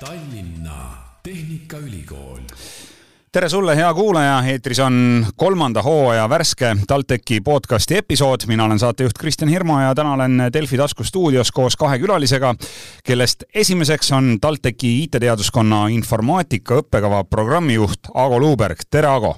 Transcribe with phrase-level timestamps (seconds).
[0.00, 2.38] Tallinna Tehnikaülikool
[3.32, 8.46] tere sulle, hea kuulaja, eetris on kolmanda hooaja värske TalTechi podcasti episood.
[8.46, 12.54] mina olen saatejuht Kristjan Hirmu ja täna olen Delfi taskustuudios koos kahe külalisega,
[13.04, 18.78] kellest esimeseks on TalTechi IT-teaduskonna informaatika õppekava programmijuht Aago Luuberg.
[18.90, 19.36] tere, Aago!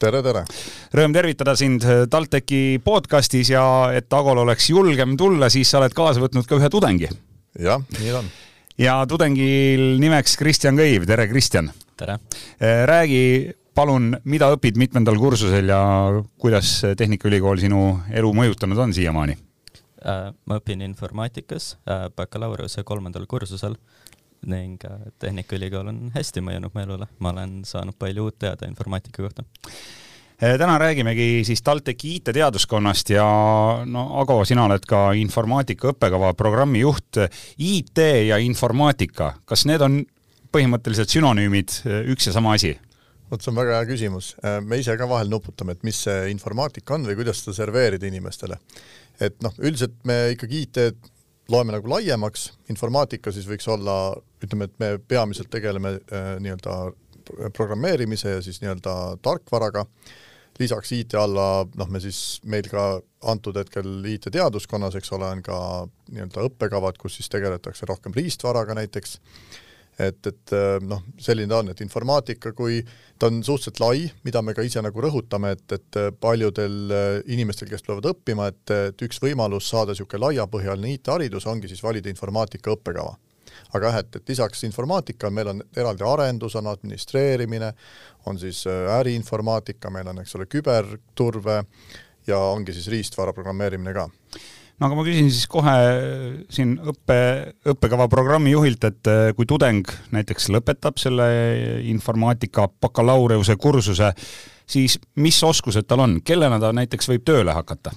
[0.00, 0.44] tere, tere!
[0.92, 3.64] Rõõm tervitada sind TalTechi podcastis ja
[3.96, 7.08] et Agol oleks julgem tulla, siis sa oled kaasa võtnud ka ühe tudengi.
[7.58, 8.36] jah, nii ta on.
[8.78, 11.70] Ja tudengil nimeks Kristjan Kõiv, tere, Kristjan!
[11.96, 12.18] tere!
[12.60, 15.80] räägi palun, mida õpid mitmendal kursusel ja
[16.40, 19.38] kuidas Tehnikaülikool sinu elu mõjutanud on siiamaani?
[20.06, 21.72] ma õpin informaatikas
[22.16, 23.74] bakalaureuse kolmandal kursusel
[24.46, 24.82] ning
[25.18, 29.46] Tehnikaülikool on hästi mõjunud mu elule, ma olen saanud palju uut teada informaatika kohta
[30.40, 33.26] täna räägimegi siis TalTechi IT-teaduskonnast ja
[33.86, 37.22] no Ago, sina oled ka informaatika õppekava programmijuht.
[37.58, 40.02] IT ja informaatika, kas need on
[40.52, 41.80] põhimõtteliselt sünonüümid,
[42.12, 42.76] üks ja sama asi?
[43.26, 44.34] vot see on väga hea küsimus.
[44.62, 48.58] me ise ka vahel nuputame, et mis see informaatika on või kuidas seda serveerida inimestele.
[49.20, 51.10] et noh, üldiselt me ikkagi IT-d
[51.48, 56.78] loeme nagu laiemaks, informaatika siis võiks olla, ütleme, et me peamiselt tegeleme äh, nii-öelda
[57.56, 59.86] programmeerimise ja siis nii-öelda tarkvaraga,
[60.60, 62.86] lisaks IT alla, noh, me siis, meil ka
[63.28, 65.58] antud hetkel IT-teaduskonnas, eks ole, on ka
[66.12, 69.18] nii-öelda õppekavad, kus siis tegeletakse rohkem riistvaraga näiteks
[69.98, 70.54] et, et
[70.84, 72.80] noh, selline ta on, et informaatika, kui
[73.18, 76.92] ta on suhteliselt lai, mida me ka ise nagu rõhutame, et, et paljudel
[77.32, 82.12] inimestel, kes tulevad õppima, et, et üks võimalus saada niisugune laiapõhjaline IT-haridus ongi siis valida
[82.12, 83.16] informaatika õppekava.
[83.72, 87.72] Aga jah, et, et lisaks informaatika meil on eraldi arendus, on administreerimine,
[88.26, 88.64] on siis
[88.98, 91.62] äriinformaatika, meil on, eks ole, küberturve
[92.26, 94.08] ja ongi siis riistvara programmeerimine ka
[94.76, 95.76] no aga ma küsin siis kohe
[96.52, 97.18] siin õppe,
[97.72, 101.28] õppekava programmijuhilt, et eh, kui tudeng näiteks lõpetab selle
[101.88, 104.12] informaatika bakalaureuse kursuse,
[104.68, 107.94] siis mis oskused tal on, kellena ta näiteks võib tööle hakata?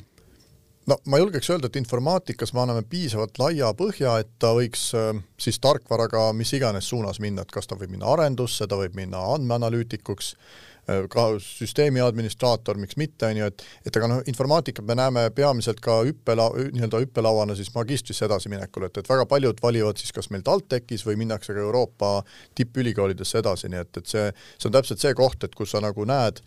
[0.89, 5.11] No ma julgeks öelda, et informaatikas me anname piisavalt laia põhja, et ta võiks eh,
[5.41, 9.21] siis tarkvaraga mis iganes suunas minna, et kas ta võib minna arendusse, ta võib minna
[9.35, 10.33] andmeanalüütikuks,
[10.89, 15.25] Äh, ka süsteemi administraator, miks mitte, on ju, et et aga noh, informaatikat me näeme
[15.35, 20.29] peamiselt ka hüppela-, nii-öelda hüppelauana siis magistrisse edasiminekul, et, et väga paljud valivad siis kas
[20.33, 22.13] meil TalTechis või minnakse ka Euroopa
[22.57, 24.25] tippülikoolidesse edasi, nii et, et see,
[24.57, 26.41] see on täpselt see koht, et kus sa nagu näed,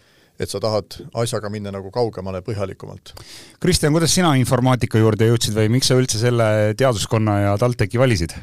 [0.45, 3.15] et sa tahad asjaga minna nagu kaugemale, põhjalikumalt.
[3.63, 6.49] Kristjan, kuidas sina informaatika juurde jõudsid või miks sa üldse selle
[6.79, 8.37] teaduskonna ja TalTechi valisid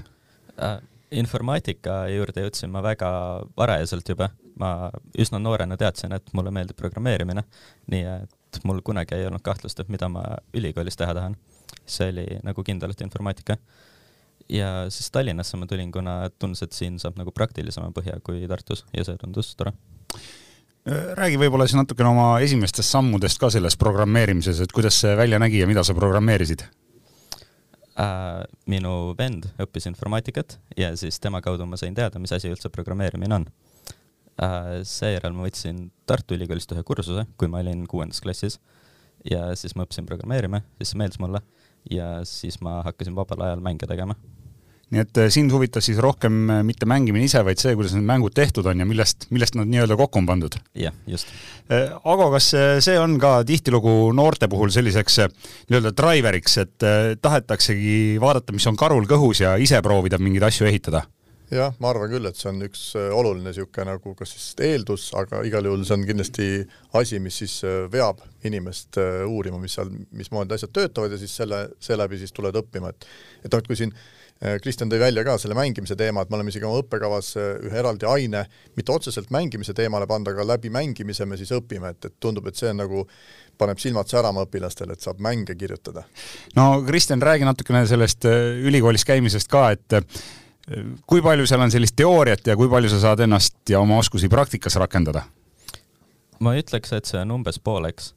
[0.60, 0.80] äh,?
[1.12, 3.10] informaatika juurde jõudsin ma väga
[3.58, 4.30] varajaselt juba,
[4.62, 7.44] ma üsna noorena teadsin, et mulle meeldib programmeerimine,
[7.90, 10.24] nii et mul kunagi ei olnud kahtlust, et mida ma
[10.54, 11.38] ülikoolis teha tahan.
[11.90, 13.58] see oli nagu kindlalt informaatika.
[14.50, 18.86] ja siis Tallinnasse ma tulin, kuna tundus, et siin saab nagu praktilisema põhja kui Tartus
[18.94, 19.74] ja see tundus tore
[20.88, 25.60] räägi võib-olla siis natukene oma esimestest sammudest ka selles programmeerimises, et kuidas see välja nägi
[25.60, 26.64] ja mida sa programmeerisid
[28.00, 28.46] äh,?
[28.70, 33.42] minu vend õppis informaatikat ja siis tema kaudu ma sain teada, mis asi üldse programmeerimine
[33.42, 33.48] on
[34.42, 34.80] äh,.
[34.88, 38.60] seejärel ma võtsin Tartu Ülikoolist ühe kursuse, kui ma olin kuuendas klassis
[39.28, 41.44] ja siis ma õppisin programmeerima, siis see meeldis mulle
[41.92, 44.16] ja siis ma hakkasin vabal ajal mänge tegema
[44.94, 48.08] nii et äh, sind huvitas siis rohkem äh, mitte mängimine ise, vaid see, kuidas need
[48.10, 50.58] mängud tehtud on ja millest, millest nad nii-öelda kokku on pandud?
[50.78, 51.30] jah, just.
[51.70, 52.50] Äh, Ago, kas
[52.86, 55.22] see on ka tihtilugu noorte puhul selliseks
[55.70, 56.90] nii-öelda driveriks, et
[57.22, 61.06] tahetaksegi vaadata, mis on karul kõhus ja ise proovida mingeid asju ehitada?
[61.50, 65.42] jah, ma arvan küll, et see on üks oluline niisugune nagu kas siis eeldus, aga
[65.50, 66.50] igal juhul see on kindlasti
[66.98, 67.56] asi, mis siis
[67.90, 72.94] veab inimest uurima, mis seal, mismoodi asjad töötavad ja siis selle, seeläbi siis tuled õppima,
[72.94, 73.10] et
[73.42, 76.38] et noh, et kui siin Äh, Kristjan tõi välja ka selle mängimise teema, et me
[76.38, 78.46] oleme isegi oma õppekavas äh, ühe eraldi aine,
[78.80, 82.56] mitte otseselt mängimise teemale pannud, aga läbi mängimise me siis õpime, et, et tundub, et
[82.56, 83.04] see on nagu,
[83.60, 86.06] paneb silmad särama õpilastele, et saab mänge kirjutada.
[86.56, 90.00] no Kristjan, räägi natukene sellest äh, ülikoolis käimisest ka, et
[91.10, 94.30] kui palju seal on sellist teooriat ja kui palju sa saad ennast ja oma oskusi
[94.32, 95.26] praktikas rakendada?
[96.40, 98.14] ma ütleks, et see on umbes pooleks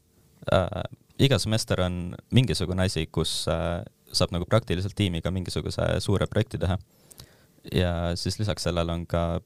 [0.52, 0.84] äh,.
[1.18, 6.78] iga semester on mingisugune asi, kus äh, saab nagu praktiliselt tiimiga mingisuguse suure projekti teha.
[7.72, 9.40] ja siis lisaks sellele on ka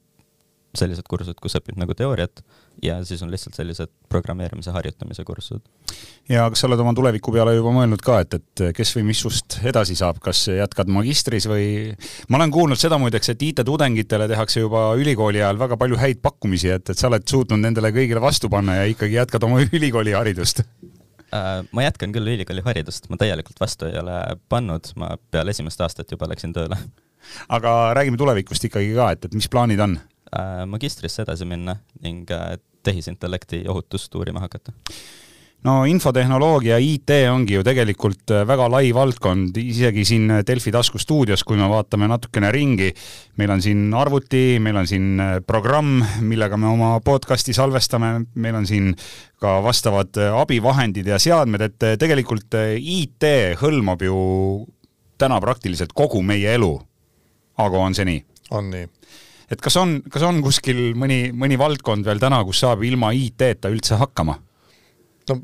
[0.77, 2.43] sellised kursused, kus õpib nagu teooriat
[2.85, 5.63] ja siis on lihtsalt sellised programmeerimise harjutamise kursused.
[6.29, 9.23] ja kas sa oled oma tuleviku peale juba mõelnud ka, et, et kes või mis
[9.25, 11.95] sust edasi saab, kas jätkad magistris või
[12.29, 16.75] ma olen kuulnud seda muideks, et IT-tudengitele tehakse juba ülikooli ajal väga palju häid pakkumisi,
[16.77, 20.65] et, et sa oled suutnud nendele kõigile vastu panna ja ikkagi jätkad oma ülikooliharidust
[21.33, 24.15] ma jätkan küll ülikooli haridust, ma täielikult vastu ei ole
[24.49, 26.79] pannud, ma peale esimest aastat juba läksin tööle
[27.49, 29.99] aga räägime tulevikust ikkagi ka, et, et mis plaanid on?
[30.37, 32.57] Äh, magistrisse edasi minna ning äh,
[32.87, 34.75] tehisintellekti ohutust uurima hakata
[35.67, 41.59] no infotehnoloogia, IT ongi ju tegelikult äh, väga lai valdkond, isegi siin Delfi taskustuudios, kui
[41.59, 42.93] me vaatame natukene ringi,
[43.41, 48.61] meil on siin arvuti, meil on siin äh, programm, millega me oma podcasti salvestame, meil
[48.61, 48.93] on siin
[49.43, 53.31] ka vastavad äh, abivahendid ja seadmed, et tegelikult IT
[53.61, 54.17] hõlmab ju
[55.19, 56.75] täna praktiliselt kogu meie elu.
[57.57, 58.25] Ago, on see nii?
[58.55, 58.87] on nii
[59.51, 63.71] et kas on, kas on kuskil mõni, mõni valdkond veel täna, kus saab ilma IT-ta
[63.71, 64.37] üldse hakkama?
[65.31, 65.37] No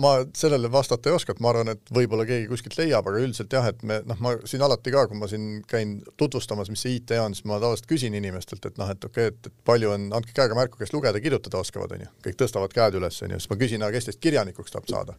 [0.00, 3.52] ma sellele vastata ei oska, et ma arvan, et võib-olla keegi kuskilt leiab, aga üldiselt
[3.54, 6.98] jah, et me noh, ma siin alati ka, kui ma siin käin tutvustamas, mis see
[6.98, 9.94] IT on, siis ma tavaliselt küsin inimestelt, et noh, et okei okay,, et, et palju
[9.94, 13.34] on, andke käega märku, kes lugeda, kirjutada oskavad, on ju, kõik tõstavad käed üles, on
[13.34, 15.18] ju, siis ma küsin, aga kes teist kirjanikuks tahab saada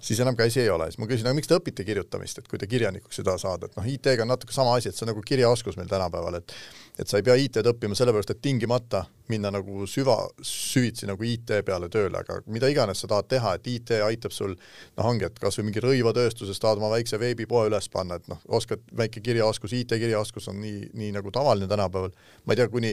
[0.00, 2.60] siis enam käsi ei ole, siis ma küsin, aga miks te õpite kirjutamist, et kui
[2.60, 5.12] te kirjanikuks ei taha saada, et noh, IT-ga on natuke sama asi, et see on
[5.12, 6.54] nagu kirjaoskus meil tänapäeval, et
[6.98, 11.52] et sa ei pea IT-d õppima sellepärast, et tingimata minna nagu süva, süvitsi nagu IT
[11.66, 15.38] peale tööle, aga mida iganes sa tahad teha, et IT aitab sul noh, ongi, et
[15.38, 19.76] kas või mingi rõivatööstuses tahad oma väikse veebipoe üles panna, et noh, oskad, väike kirjaoskus,
[19.78, 22.10] IT-kirjaoskus on nii, nii nagu tavaline tänapäeval,
[22.44, 22.90] ma ei tea, kuni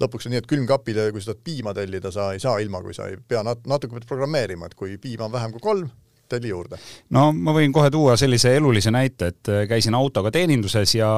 [0.00, 2.96] lõpuks on nii, et külmkapile, kui sa tahad piima tellida, sa ei saa ilma, kui
[2.96, 5.92] sa ei pea nat-, natuke pead programmeerima, et kui piima on vähem kui kolm,
[6.34, 6.78] telli juurde.
[7.14, 11.10] no ma võin kohe tuua sellise elulise näite, et äh, käisin autoga teeninduses ja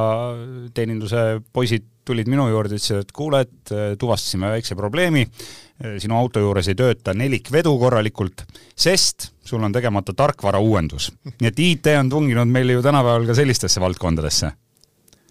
[0.75, 6.19] teeninduse poisid tulid minu juurde, ütlesid, et kuule, et äh, tuvastasime väikse probleemi, äh, sinu
[6.19, 8.47] auto juures ei tööta nelikvedu korralikult,
[8.77, 11.11] sest sul on tegemata tarkvara uuendus.
[11.41, 14.53] nii et IT on tunginud meil ju tänapäeval ka sellistesse valdkondadesse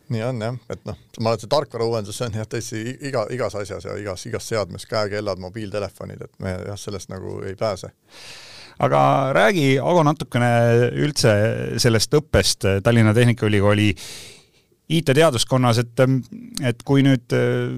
[0.09, 2.81] nii on jah, et noh, ma arvan, et see tarkvara uuendus, see on jah tõesti
[3.09, 7.55] iga, igas asjas ja igas, igas seadmes, käekellad, mobiiltelefonid, et me jah, sellest nagu ei
[7.57, 7.89] pääse
[8.79, 9.01] aga
[9.35, 10.49] räägi, Ago, natukene
[11.05, 11.35] üldse
[11.81, 13.91] sellest õppest Tallinna Tehnikaülikooli
[14.95, 16.03] IT-teaduskonnas, et,
[16.65, 17.71] et kui nüüd äh,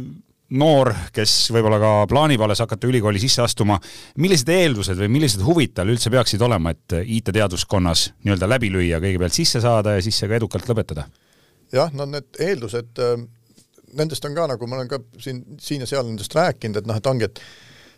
[0.59, 3.77] noor, kes võib-olla ka plaanib alles hakata ülikooli sisse astuma,
[4.21, 9.35] millised eeldused või millised huvid tal üldse peaksid olema, et IT-teaduskonnas nii-öelda läbi lüüa, kõigepealt
[9.35, 11.07] sisse saada ja siis see ka edukalt lõpetada?
[11.75, 13.01] jah, no need eeldused,
[13.99, 16.95] nendest on ka nagu ma olen ka siin, siin ja seal nendest rääkinud, et noh,
[16.95, 17.41] et ongi, et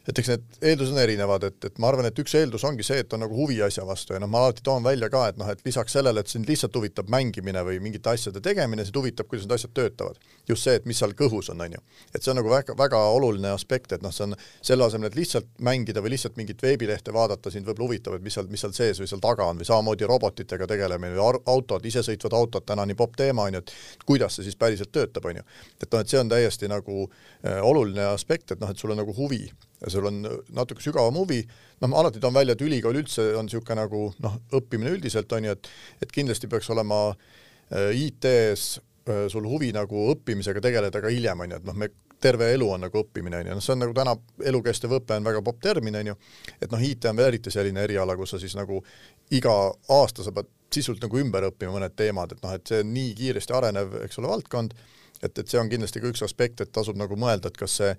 [0.10, 3.04] et eks need eeldused on erinevad, et, et ma arvan, et üks eeldus ongi see,
[3.04, 5.50] et on nagu huvi asja vastu ja noh, ma alati toon välja ka, et noh,
[5.52, 9.46] et lisaks sellele, et sind lihtsalt huvitab mängimine või mingite asjade tegemine, sind huvitab, kuidas
[9.46, 10.18] need asjad töötavad.
[10.50, 11.84] just see, et mis seal kõhus on, on ju.
[12.14, 15.20] et see on nagu väga, väga oluline aspekt, et noh, see on selle asemel, et
[15.20, 18.74] lihtsalt mängida või lihtsalt mingit veebilehte vaadata, sind võib-olla huvitab, et mis seal, mis seal
[18.74, 22.98] sees või seal taga on või samamoodi robotitega tegelemine või autod, isesõitvad autod, täna nii
[22.98, 25.48] popp teema, on ju, et kuidas see siis päriselt töötab, on ju.
[25.78, 29.04] et noh, et see on täiesti nagu äh, oluline aspekt, et noh, et sul on
[29.04, 29.46] nagu huvi
[29.82, 30.20] ja sul on
[30.56, 31.40] natuke sügavam huvi,
[31.82, 35.56] noh, alati toon välja, et ülikool üldse on niisugune nagu noh, õppimine üldiselt on ju,
[35.56, 35.72] et
[36.04, 41.56] et kindlasti peaks olema äh, IT-s äh, sul huvi nagu õppimisega tegeleda ka hiljem, on
[41.56, 43.96] ju, et noh, me terve elu on nagu õppimine, on ju, noh, see on nagu
[43.96, 44.16] täna
[44.52, 46.16] elukestev õpe on väga popp termin, on ju,
[46.60, 48.82] et noh, IT on veel eriti selline eriala, kus sa siis nagu
[49.36, 49.56] iga
[49.96, 53.14] aasta sa pead sisult nagu ümber õppima mõned teemad, et noh, et see on nii
[53.18, 54.76] kiiresti arenev, eks ole, valdkond,
[55.24, 57.94] et, et see on kindlasti ka üks aspekt, et tasub nagu mõelda, et kas see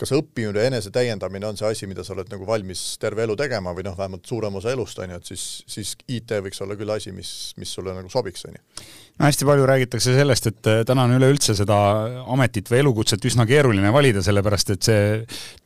[0.00, 3.36] kas õppimine ja enese täiendamine on see asi, mida sa oled nagu valmis terve elu
[3.38, 6.76] tegema või noh, vähemalt suurem osa elust, on ju, et siis, siis IT võiks olla
[6.78, 7.30] küll asi, mis,
[7.60, 8.62] mis sulle nagu sobiks, on ju.
[9.18, 11.76] no hästi palju räägitakse sellest, et äh, täna on üleüldse seda
[12.32, 15.04] ametit või elukutset üsna keeruline valida, sellepärast et see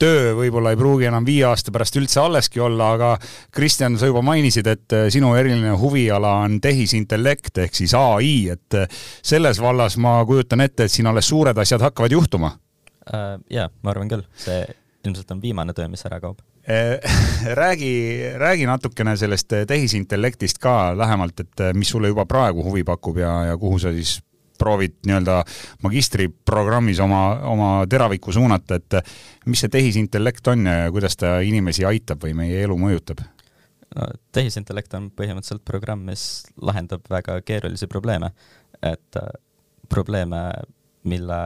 [0.02, 3.12] töö võib-olla ei pruugi enam viie aasta pärast üldse alleski olla, aga
[3.54, 8.80] Kristjan, sa juba mainisid, et äh, sinu eriline huviala on tehisintellekt ehk siis ai, et
[8.80, 8.90] äh,
[9.22, 12.56] selles vallas ma kujutan ette, et siin alles suured asjad hakkavad juhtuma
[13.12, 13.36] uh,?
[13.50, 14.64] Jaa, ma arvan küll, see
[15.04, 17.00] ilmselt on viimane töö, mis ära kaob äh,
[17.60, 17.94] räägi,
[18.40, 23.58] räägi natukene sellest tehisintellektist ka lähemalt, et mis sulle juba praegu huvi pakub ja, ja
[23.60, 24.18] kuhu sa siis
[24.58, 25.42] proovid nii-öelda
[25.82, 28.98] magistriprogrammis oma, oma teravikku suunata, et
[29.50, 33.24] mis see tehisintellekt on ja kuidas ta inimesi aitab või meie elu mõjutab?
[33.94, 38.32] no tehisintellekt on põhimõtteliselt programm, mis lahendab väga keerulisi probleeme,
[38.82, 39.28] et äh,
[39.88, 40.40] probleeme
[41.04, 41.38] mille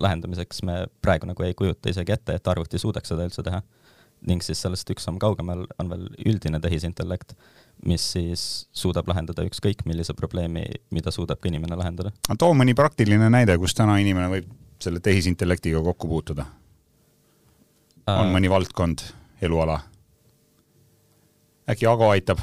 [0.00, 3.62] lahendamiseks me praegu nagu ei kujuta isegi ette, et arvuti suudaks seda üldse teha.
[4.22, 7.32] ning siis sellest üks samm kaugemal on veel üldine tehisintellekt,
[7.86, 10.62] mis siis suudab lahendada ükskõik millise probleemi,
[10.94, 12.12] mida suudab ka inimene lahendada.
[12.38, 14.50] too mõni praktiline näide, kus täna inimene võib
[14.82, 16.46] selle tehisintellektiga kokku puutuda.
[18.06, 18.32] on äh.
[18.32, 19.02] mõni valdkond,
[19.42, 19.80] eluala?
[21.68, 22.38] äkki Ago aitab?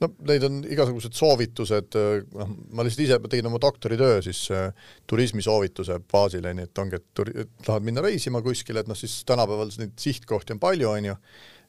[0.00, 1.96] No neid on igasugused soovitused,
[2.34, 4.70] noh, ma lihtsalt ise tegin oma doktoritöö siis äh,
[5.10, 9.20] turismisoovituse baasil, on ju, et ongi, et turi-, tahad minna reisima kuskile, et noh, siis
[9.28, 11.18] tänapäeval neid sihtkohti on palju, on ju,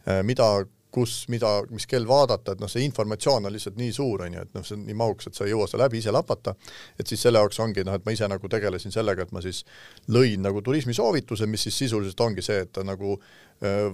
[0.07, 0.51] äh, mida
[0.91, 4.43] kus, mida, mis kell vaadata, et noh, see informatsioon on lihtsalt nii suur, on ju,
[4.43, 6.55] et noh, see on nii mahukas, et sa ei jõua seda läbi ise lapata,
[6.99, 9.63] et siis selle jaoks ongi noh, et ma ise nagu tegelesin sellega, et ma siis
[10.11, 13.17] lõin nagu turismisoovituse, mis siis sisuliselt ongi see, et ta nagu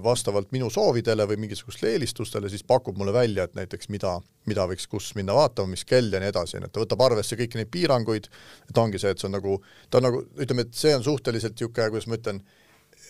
[0.02, 4.14] vastavalt minu soovidele või mingisugustele eelistustele siis pakub mulle välja, et näiteks mida,
[4.48, 7.36] mida võiks kus minna vaatama, mis kell ja nii edasi, ju, et ta võtab arvesse
[7.36, 8.30] kõiki neid piiranguid,
[8.70, 9.58] et ongi see, et see on nagu,
[9.90, 12.40] ta on nagu, ütleme, et see on suhteliselt niisugune, kuidas ma ütlen,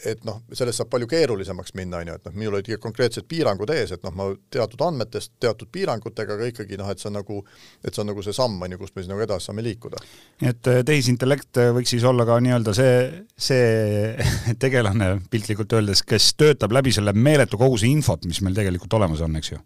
[0.06, 3.70] et noh, sellest saab palju keerulisemaks minna, on ju, et noh, minul olid konkreetsed piirangud
[3.74, 7.40] ees, et noh, ma teatud andmetest, teatud piirangutega, aga ikkagi noh, et see on nagu,
[7.82, 10.02] et see on nagu see samm, on ju, kust me siis nagu edasi saame liikuda.
[10.42, 13.00] nii et eh, tehisintellekt eh, võiks siis olla ka nii-öelda see,
[13.48, 14.28] see
[14.64, 19.40] tegelane piltlikult öeldes, kes töötab läbi selle meeletu koguse infot, mis meil tegelikult olemas on,
[19.40, 19.64] eks ju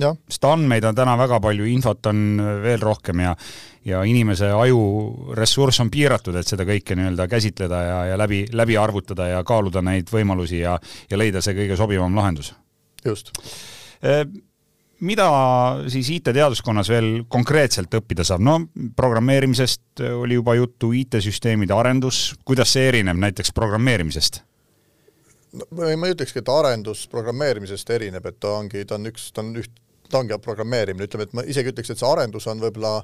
[0.00, 3.34] sest andmeid on täna väga palju, infot on veel rohkem ja
[3.84, 4.80] ja inimese aju
[5.36, 9.82] ressurss on piiratud, et seda kõike nii-öelda käsitleda ja, ja läbi, läbi arvutada ja kaaluda
[9.84, 10.78] neid võimalusi ja,
[11.10, 12.54] ja leida see kõige sobivam lahendus.
[13.04, 13.32] just
[14.02, 14.24] e
[15.04, 15.28] mida
[15.92, 18.56] siis IT-teaduskonnas veel konkreetselt õppida saab, no
[18.96, 24.40] programmeerimisest oli juba juttu, IT-süsteemide arendus, kuidas see erineb näiteks programmeerimisest?
[25.54, 29.44] no ma ei ütlekski, et arendus programmeerimisest erineb, et ta ongi, ta on üks, ta
[29.44, 29.76] on üht,
[30.10, 32.98] ta ongi programmeerimine, ütleme, et ma isegi ütleks, et see arendus on võib-olla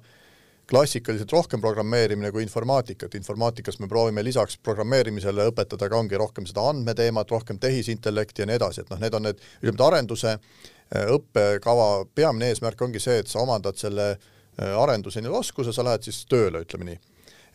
[0.70, 6.46] klassikaliselt rohkem programmeerimine kui informaatika, et informaatikas me proovime lisaks programmeerimisele õpetada ka ongi rohkem
[6.46, 11.08] seda andmeteemat, rohkem tehisintellekti ja nii edasi, et noh, need on need, ütleme, arenduse äh,
[11.16, 16.06] õppekava peamine eesmärk ongi see, et sa omandad selle äh, arenduse nii oskuse, sa lähed
[16.06, 17.00] siis tööle, ütleme nii.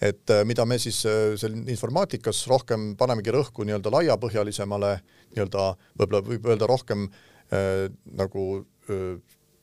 [0.03, 4.97] Et äh, mida me siis seal informaatikas rohkem panemegi rõhku nii-öelda laiapõhjalisemale
[5.35, 7.87] nii-öelda võib-olla võib öelda rohkem äh,
[8.19, 8.45] nagu
[8.89, 9.15] äh,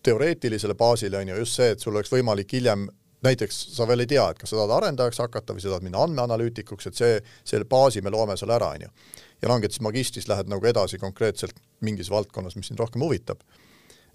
[0.03, 2.89] teoreetilisele baasile on ju just see, et sul oleks võimalik hiljem
[3.23, 6.03] näiteks sa veel ei tea, et kas sa tahad arendajaks hakata või sa tahad minna
[6.07, 8.93] andmeanalüütikuks, et see, selle baasi me loome sulle ära, on ju.
[9.43, 13.43] ja siis magistris lähed nagu edasi konkreetselt mingis valdkonnas, mis sind rohkem huvitab.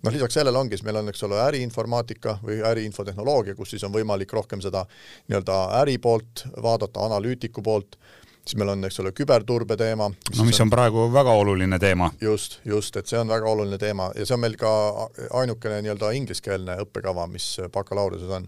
[0.04, 3.94] noh, lisaks sellele ongi siis meil on, eks ole, äriinformaatika või äriinfotehnoloogia, kus siis on
[3.94, 4.86] võimalik rohkem seda
[5.28, 7.98] nii-öelda äri poolt vaadata, analüütiku poolt
[8.48, 10.10] siis meil on, eks ole, küberturbe teema.
[10.38, 12.12] no mis on praegu väga oluline teema.
[12.22, 14.72] just, just, et see on väga oluline teema ja see on meil ka
[15.42, 18.48] ainukene nii-öelda ingliskeelne õppekava, mis bakalaureuse on.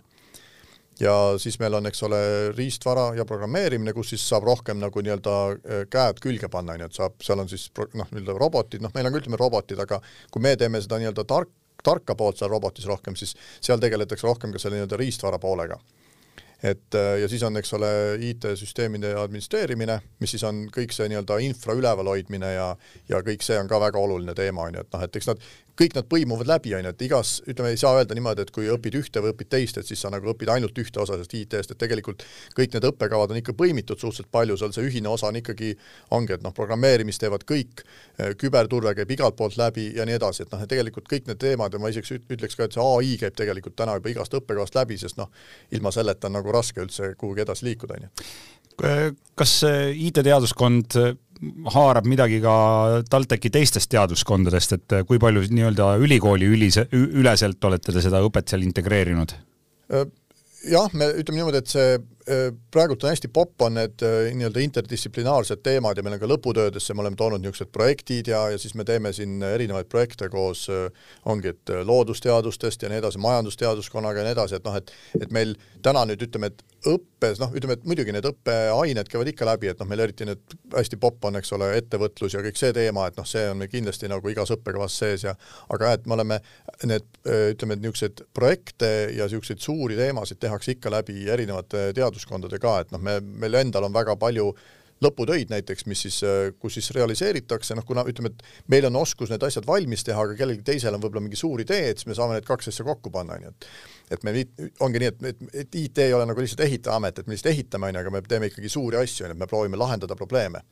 [0.99, 2.21] ja siis meil on, eks ole,
[2.55, 6.91] riistvara ja programmeerimine, kus siis saab rohkem nagu nii-öelda äh, käed külge panna, on ju,
[6.91, 10.01] et saab, seal on siis noh, nii-öelda robotid, noh, meil on ka ütleme robotid, aga
[10.31, 11.51] kui me teeme seda nii-öelda tark,
[11.83, 15.79] tarka poolt seal robotis rohkem, siis seal tegeletakse rohkem ka selle nii-öelda riistvara poolega
[16.63, 17.89] et äh, ja siis on, eks ole,
[18.29, 22.69] IT-süsteemide administreerimine, mis siis on kõik see nii-öelda infra üleval hoidmine ja
[23.09, 25.45] ja kõik see on ka väga oluline teema, on ju, et noh, et eks nad
[25.79, 28.67] kõik nad põimuvad läbi, on ju, et igas, ütleme, ei saa öelda niimoodi, et kui
[28.71, 31.75] õpid ühte või õpid teist, et siis sa nagu õpid ainult ühte osa sellest IT-st,
[31.75, 32.25] et tegelikult
[32.57, 35.71] kõik need õppekavad on ikka põimitud suhteliselt palju, seal see ühine osa on ikkagi,
[36.15, 37.85] ongi, et noh, programmeerimist teevad kõik,
[38.41, 41.81] küberturve käib igalt poolt läbi ja nii edasi, et noh, tegelikult kõik need teemad ja
[41.81, 45.19] ma isegi ütleks ka, et see ai käib tegelikult täna juba igast õppekavast läbi, sest
[45.21, 45.31] noh,
[45.75, 48.13] ilma selleta on nagu raske üldse kuhugi edasi liikuda, on ju.
[49.39, 50.99] kas IT-teaduskond
[51.73, 52.53] haarab midagi ka
[53.09, 58.65] TalTechi teistest teaduskondadest, et kui palju nii-öelda ülikooli ülise, üleselt olete te seda õpet seal
[58.67, 59.35] integreerinud?
[60.69, 61.93] jah, me ütleme niimoodi, et see
[62.71, 64.03] praegult on hästi popp, on need
[64.37, 68.59] nii-öelda interdistsiplinaarsed teemad ja meil on ka lõputöödesse, me oleme toonud niisugused projektid ja, ja
[68.61, 70.67] siis me teeme siin erinevaid projekte koos,
[71.29, 75.55] ongi, et loodusteadustest ja nii edasi, majandusteaduskonnaga ja nii edasi, et noh, et et meil
[75.85, 79.79] täna nüüd ütleme, et õppes, noh, ütleme, et muidugi need õppeained käivad ikka läbi, et
[79.81, 83.19] noh, meil eriti need hästi popp on, eks ole, ettevõtlus ja kõik see teema, et
[83.19, 85.35] noh, see on meil kindlasti nagu igas õppekavas sees ja
[85.73, 86.39] aga jah, et me oleme
[86.87, 92.81] need ütleme, et niisuguseid projekte ja niisuguseid suuri teemasid tehakse ikka läbi erinevate teaduskondade ka,
[92.83, 94.51] et noh, me, meil endal on väga palju
[94.99, 96.17] lõputöid näiteks, mis siis,
[96.59, 100.35] kus siis realiseeritakse, noh kuna ütleme, et meil on oskus need asjad valmis teha, aga
[100.35, 103.11] kellelgi teisel on võib-olla mingi suur idee, et siis me saame need kaks asja kokku
[103.13, 103.69] panna, on ju, et
[104.09, 104.33] et me
[104.83, 107.87] ongi nii, et, et, et IT ei ole nagu lihtsalt ehitajaamet, et me lihtsalt ehitame,
[107.87, 110.65] on ju, aga me teeme ikkagi suuri asju, on ju, et me proovime lahendada probleeme.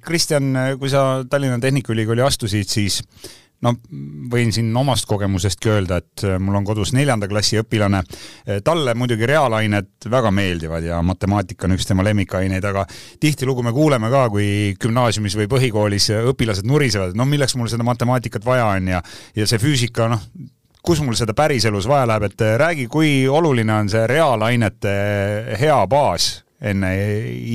[0.00, 3.02] Kristjan, kui sa Tallinna Tehnikaülikooli astusid, siis
[3.64, 3.72] no
[4.32, 8.02] võin siin omast kogemusestki öelda, et äh, mul on kodus neljanda klassi õpilane.
[8.02, 12.86] Äh, talle muidugi reaalained väga meeldivad ja matemaatika on üks tema lemmikaineid, aga
[13.20, 14.48] tihtilugu me kuuleme ka, kui
[14.82, 19.02] gümnaasiumis või põhikoolis õpilased nurisevad, no milleks mul seda matemaatikat vaja on ja,
[19.36, 20.26] ja see füüsika, noh,
[20.86, 24.98] kus mul seda päriselus vaja läheb, et äh, räägi, kui oluline on see reaalainete
[25.60, 26.92] hea baas enne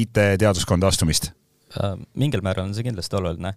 [0.01, 1.40] IT-teaduskonda astumist Äh,
[2.13, 3.53] mingil määral on see kindlasti oluline,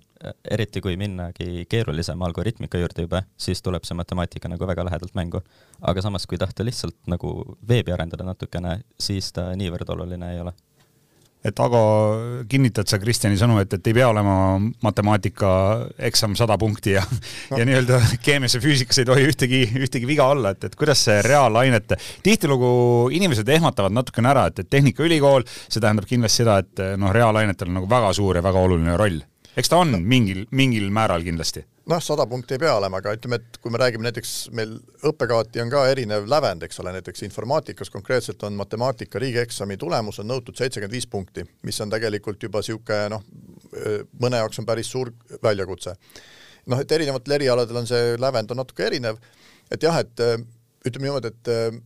[0.51, 5.43] eriti kui minnagi keerulisema algoritmika juurde juba, siis tuleb see matemaatika nagu väga lähedalt mängu.
[5.81, 10.55] aga samas, kui tahta lihtsalt nagu veebi arendada natukene, siis ta niivõrd oluline ei ole
[11.45, 11.81] et Ago,
[12.49, 14.37] kinnitad sa Kristjani sõnu, et, et ei pea olema
[14.85, 15.51] matemaatika
[16.09, 17.59] eksam sada punkti ja no.
[17.59, 21.19] ja nii-öelda keemias ja füüsikas ei tohi ühtegi, ühtegi viga olla, et, et kuidas see
[21.27, 22.73] reaalainete, tihtilugu
[23.15, 27.81] inimesed ehmatavad natukene ära, et, et Tehnikaülikool, see tähendab kindlasti seda, et noh, reaalainetel on
[27.83, 29.21] nagu väga suur ja väga oluline roll.
[29.55, 33.39] eks ta on mingil, mingil määral kindlasti noh, sada punkti ei pea olema, aga ütleme,
[33.41, 37.93] et kui me räägime näiteks, meil õppekavati on ka erinev lävend, eks ole, näiteks informaatikas
[37.93, 43.11] konkreetselt on matemaatika riigieksami tulemus on nõutud seitsekümmend viis punkti, mis on tegelikult juba niisugune
[43.17, 43.25] noh,
[44.21, 45.13] mõne jaoks on päris suur
[45.43, 45.97] väljakutse.
[46.67, 49.19] noh, et erinevatel erialadel on see lävend on natuke erinev,
[49.71, 50.25] et jah, et
[50.85, 51.83] ütleme niimoodi, et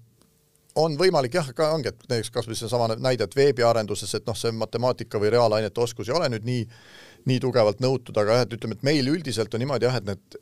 [0.78, 4.36] on võimalik jah, ka ongi, et näiteks kas või seesama näide, et veebiarenduses, et noh,
[4.38, 6.66] see matemaatika või reaalainete oskus ei ole nüüd nii
[7.26, 10.38] nii tugevalt nõutud, aga jah, et ütleme, et meil üldiselt on niimoodi jah, et need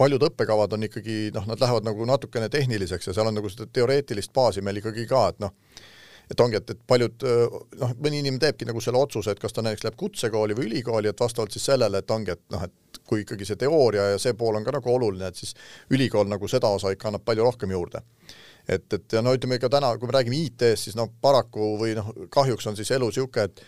[0.00, 3.66] paljud õppekavad on ikkagi noh, nad lähevad nagu natukene tehniliseks ja seal on nagu seda
[3.72, 5.54] teoreetilist baasi meil ikkagi ka, et noh,
[6.30, 7.26] et ongi, et, et paljud
[7.80, 11.10] noh, mõni inimene teebki nagu selle otsuse, et kas ta näiteks läheb kutsekooli või ülikooli,
[11.10, 14.36] et vastavalt siis sellele, et ongi, et noh, et kui ikkagi see teooria ja see
[14.38, 15.56] pool on ka nagu oluline, et siis
[15.90, 18.04] ülikool nagu seda osa ikka annab palju rohkem juurde.
[18.70, 21.96] Et, et ja no ütleme ka täna, kui me räägime IT-st, siis noh, paraku või
[21.98, 23.64] noh, kahjuks on siis elu niisugune, et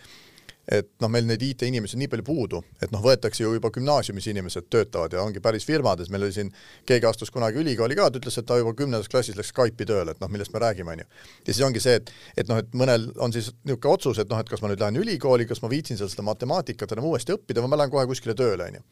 [0.71, 4.29] et noh, meil neid IT-inimesi on nii palju puudu, et noh, võetakse ju juba gümnaasiumis
[4.31, 6.51] inimesed töötavad ja ongi päris firmades, meil oli siin,
[6.87, 10.15] keegi astus kunagi ülikooli ka, ta ütles, et ta juba kümnendas klassis läks Skype'i tööle,
[10.15, 11.09] et noh, millest me räägime, on ju.
[11.43, 14.39] ja siis ongi see, et, et noh, et mõnel on siis niisugune otsus, et noh,
[14.39, 17.65] et kas ma nüüd lähen ülikooli, kas ma viitsin seal seda matemaatikat enam uuesti õppida
[17.65, 18.87] või ma lähen kohe kuskile tööle, on ju.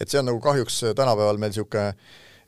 [0.00, 1.92] et see on nagu kahjuks tänapäeval meil niisugune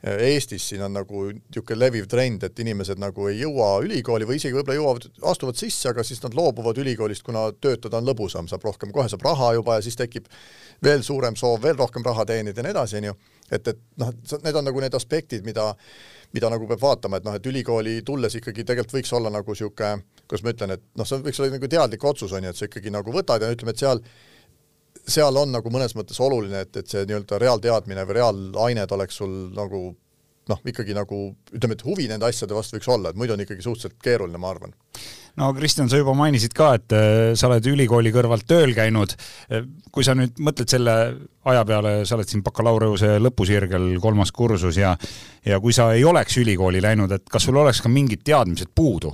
[0.05, 4.53] Eestis siin on nagu niisugune leviv trend, et inimesed nagu ei jõua ülikooli või isegi
[4.53, 8.91] võib-olla jõuavad, astuvad sisse, aga siis nad loobuvad ülikoolist, kuna töötada on lõbusam, saab rohkem,
[8.93, 10.29] kohe saab raha juba ja siis tekib
[10.85, 13.15] veel suurem soov veel rohkem raha teenida ja nii edasi, on ju.
[13.49, 15.71] et, et noh, need on nagu need aspektid, mida,
[16.37, 20.05] mida nagu peab vaatama, et noh, et ülikooli tulles ikkagi tegelikult võiks olla nagu niisugune,
[20.27, 22.69] kuidas ma ütlen, et noh, see võiks olla nagu teadlik otsus, on ju, et sa
[22.69, 24.05] ikkagi nagu võtad ja ütleme, et seal
[25.07, 29.35] seal on nagu mõnes mõttes oluline, et, et see nii-öelda reaalteadmine või reaalained oleks sul
[29.55, 29.87] nagu
[30.49, 31.19] noh, ikkagi nagu
[31.55, 34.51] ütleme, et huvi nende asjade vastu võiks olla, et muidu on ikkagi suhteliselt keeruline, ma
[34.53, 34.75] arvan.
[35.41, 39.15] no Kristjan, sa juba mainisid ka, et äh, sa oled ülikooli kõrvalt tööl käinud.
[39.49, 40.95] Äh, kui sa nüüd mõtled selle
[41.49, 44.95] aja peale, sa oled siin bakalaureuse lõpusirgel, kolmas kursus ja
[45.45, 49.13] ja kui sa ei oleks ülikooli läinud, et kas sul oleks ka mingid teadmised puudu?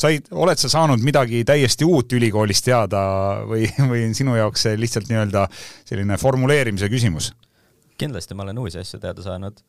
[0.00, 3.00] Said, oled sa saanud midagi täiesti uut ülikoolist teada
[3.48, 5.46] või, või on sinu jaoks see lihtsalt nii-öelda
[5.88, 7.32] selline formuleerimise küsimus?
[7.98, 9.60] kindlasti ma olen uusi asju teada saanud,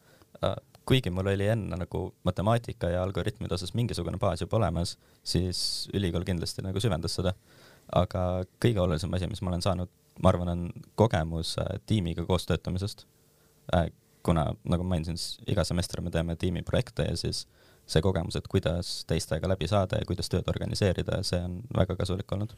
[0.43, 0.55] äh,
[0.87, 5.61] kuigi mul oli enne nagu matemaatika ja algoritmide osas mingisugune baas juba olemas, siis
[5.93, 7.33] ülikool kindlasti nagu süvendas seda.
[7.95, 10.63] aga kõige olulisem asi, mis ma olen saanud, ma arvan, on
[10.99, 13.05] kogemus äh, tiimiga koos töötamisest.
[13.75, 13.87] Äh,
[14.23, 17.45] kuna nagu ma mainisin, siis iga semester me teeme tiimiprojekte ja siis
[17.87, 22.31] see kogemus, et kuidas teistega läbi saada ja kuidas tööd organiseerida, see on väga kasulik
[22.35, 22.53] olnud.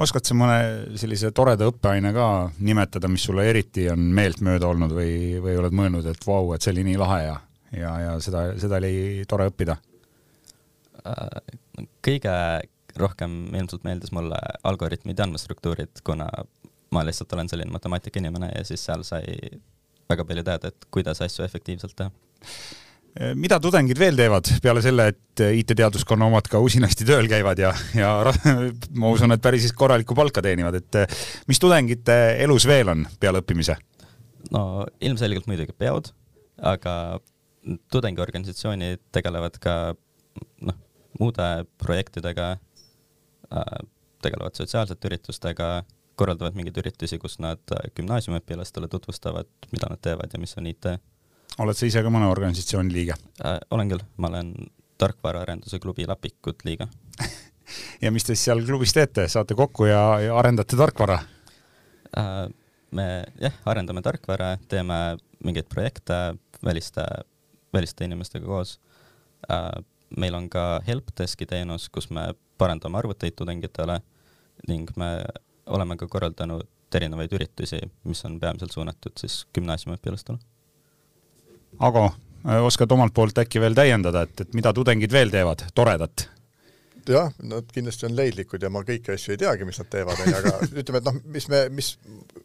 [0.00, 2.26] oskad sa mõne sellise toreda õppeaine ka
[2.64, 5.12] nimetada, mis sulle eriti on meeltmööda olnud või,
[5.44, 7.36] või oled mõelnud, et vau, et see oli nii lahe ja,
[7.76, 9.76] ja, ja seda, seda oli tore õppida?
[11.04, 11.56] Äh,
[12.04, 12.34] kõige
[13.00, 16.26] rohkem ilmselt meeldis mulle algoritmid ja andmestruktuurid, kuna
[16.90, 19.22] ma lihtsalt olen selline matemaatikainimene ja siis seal sai
[20.10, 22.89] väga palju teada, et kuidas asju efektiivselt teha Eh,
[23.34, 28.12] mida tudengid veel teevad peale selle, et IT-teaduskonna omad ka usinasti tööl käivad ja, ja
[29.00, 31.20] ma usun, et päris korralikku palka teenivad, et eh,
[31.50, 33.76] mis tudengite elus veel on peale õppimise?
[34.54, 36.12] no ilmselgelt muidugi peod,
[36.62, 36.94] aga
[37.92, 39.74] tudengiorganisatsioonid tegelevad ka
[40.64, 40.78] noh,
[41.20, 41.48] muude
[41.82, 43.78] projektidega äh,,
[44.22, 45.70] tegelevad sotsiaalsete üritustega,
[46.20, 47.60] korraldavad mingeid üritusi, kus nad
[47.96, 50.94] gümnaasiumiõpilastele tutvustavad, mida nad teevad ja mis on IT
[51.58, 53.58] oled sa ise ka mõne organisatsiooni liige äh,?
[53.74, 54.52] olen küll, ma olen
[55.00, 56.86] tarkvaraarenduse klubi Lapikud liige
[58.04, 61.20] ja mis te siis seal klubis teete, saate kokku ja, ja arendate tarkvara
[62.18, 62.46] äh,?
[62.90, 63.08] me
[63.40, 67.06] jah, arendame tarkvara, teeme mingeid projekte väliste,
[67.74, 68.78] väliste inimestega koos
[69.50, 69.70] äh,.
[70.18, 74.00] meil on ka helpdeski teenus, kus me parandame arvuteid tudengitele
[74.68, 75.10] ning me
[75.70, 80.40] oleme ka korraldanud erinevaid üritusi, mis on peamiselt suunatud siis gümnaasiumiõpilastele
[81.78, 82.10] Ago,
[82.48, 86.28] äh, oskad omalt poolt äkki veel täiendada, et, et mida tudengid veel teevad toredat?
[87.10, 90.36] jah, nad kindlasti on leidlikud ja ma kõiki asju ei teagi, mis nad teevad, onju,
[90.36, 90.52] aga
[90.82, 91.88] ütleme, et noh, mis me, mis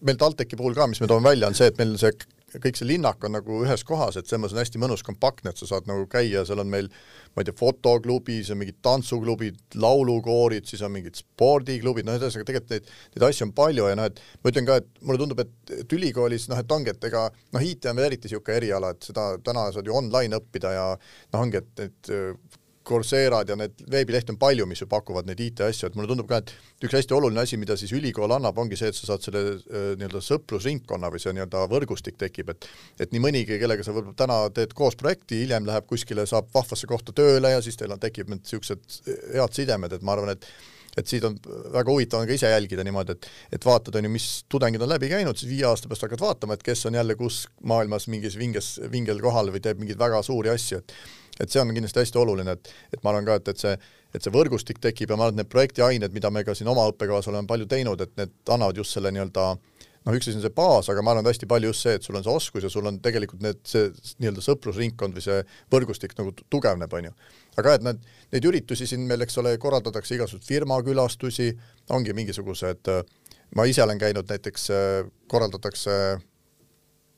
[0.01, 2.13] meil TalTechi puhul ka, mis me toome välja, on see, et meil see
[2.63, 5.61] kõik see linnak on nagu ühes kohas, et selles mõttes on hästi mõnus, kompaktne, et
[5.61, 6.89] sa saad nagu käia, seal on meil
[7.35, 12.47] ma ei tea, fotoklubi, siis on mingid tantsuklubid, laulukoorid, siis on mingid spordiklubid, noh, ühesõnaga
[12.47, 15.41] tegelikult neid, neid asju on palju ja noh, et ma ütlen ka, et mulle tundub,
[15.43, 18.93] et, et ülikoolis noh, et ongi, et ega noh, IT on veel eriti niisugune eriala,
[18.95, 22.13] et seda täna saad ju online õppida ja noh, ongi, et, et
[22.85, 26.41] Courserad ja need veebilehti on palju, mis ju pakuvad neid IT-asju, et mulle tundub ka,
[26.41, 29.43] et üks hästi oluline asi, mida siis ülikool annab, ongi see, et sa saad selle
[29.55, 32.69] äh, nii-öelda sõprusringkonna või see nii-öelda võrgustik tekib, et
[33.01, 36.87] et nii mõnigi, kellega sa võib-olla täna teed koos projekti, hiljem läheb kuskile, saab vahvasse
[36.89, 39.01] kohta tööle ja siis teil on, tekib need niisugused
[39.33, 40.49] head sidemed, et ma arvan, et
[40.95, 41.35] et siit on
[41.73, 44.91] väga huvitav on ka ise jälgida niimoodi, et et vaatad, on ju, mis tudengid on
[44.91, 48.37] läbi käinud, siis viie aasta pärast hakkad vaatama, et kes on jälle kus maailmas mingis
[48.39, 50.95] vinges, vingel kohal või teeb mingeid väga suuri asju, et
[51.39, 53.75] et see on kindlasti hästi oluline, et, et ma arvan ka, et, et see,
[54.15, 56.87] et see võrgustik tekib ja ma arvan, et need projektiained, mida me ka siin oma
[56.91, 59.47] õppekavas oleme palju teinud, et need annavad just selle nii-öelda
[60.05, 62.05] noh, üks asi on see baas, aga ma arvan, et hästi palju just see, et
[62.05, 63.89] sul on see oskus ja sul on tegelikult need, see
[64.21, 65.39] nii-öelda sõprusringkond või see
[65.73, 67.15] võrgustik nagu tugevneb, on ju.
[67.55, 71.49] aga jah, et need, neid üritusi siin meil, eks ole, korraldatakse igasuguseid firmakülastusi,
[71.97, 72.93] ongi mingisugused,
[73.57, 74.69] ma ise olen käinud näiteks,
[75.31, 75.97] korraldatakse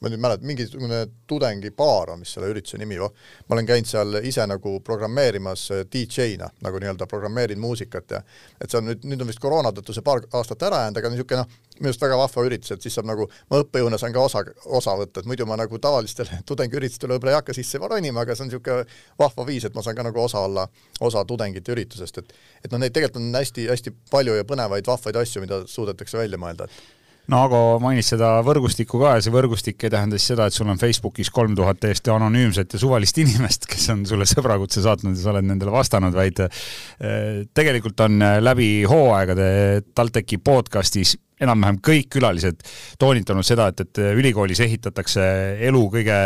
[0.02, 4.46] ma nüüd mäletan, mingisugune tudengipaar on vist selle ürituse nimi, ma olen käinud seal ise
[4.50, 8.22] nagu programmeerimas äh, DJ-na, nagu nii-öelda programmeerin muusikat ja
[8.62, 11.12] et see on nüüd, nüüd on vist koroona tõttu see paar aastat ära jäänud, aga
[11.14, 14.26] niisugune noh, minu arust väga vahva üritus, et siis saab nagu, ma õppejõuna saan ka
[14.26, 14.44] osa,
[14.80, 18.46] osa võtta, et muidu ma nagu tavalistele tudengiüritustele võib-olla ei hakka sisse ronima, aga see
[18.46, 18.86] on niisugune
[19.20, 20.68] vahva viis, et ma saan ka nagu osa olla,
[21.02, 25.42] osa tudengite üritusest, et et noh, neid tegelikult on hästi-hästi palju ja põnevaid vahvaid asju,
[25.46, 26.97] mida suudetakse välja mõelda, et
[27.32, 30.70] no Ago mainis seda võrgustikku ka ja see võrgustik ei tähenda siis seda, et sul
[30.72, 35.24] on Facebookis kolm tuhat täiesti anonüümset ja suvalist inimest, kes on sulle sõbrakutse saatnud ja
[35.26, 39.48] sa oled nendele vastanud, vaid eh, tegelikult on läbi hooaegade
[39.96, 42.64] TalTechi podcastis enam-vähem kõik külalised
[43.00, 45.24] toonitanud seda, et, et ülikoolis ehitatakse
[45.68, 46.18] elu kõige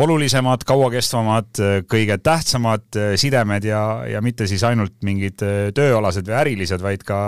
[0.00, 5.44] olulisemad, kauakestvamad, kõige tähtsamad sidemed ja, ja mitte siis ainult mingid
[5.76, 7.18] tööalased või ärilised, vaid ka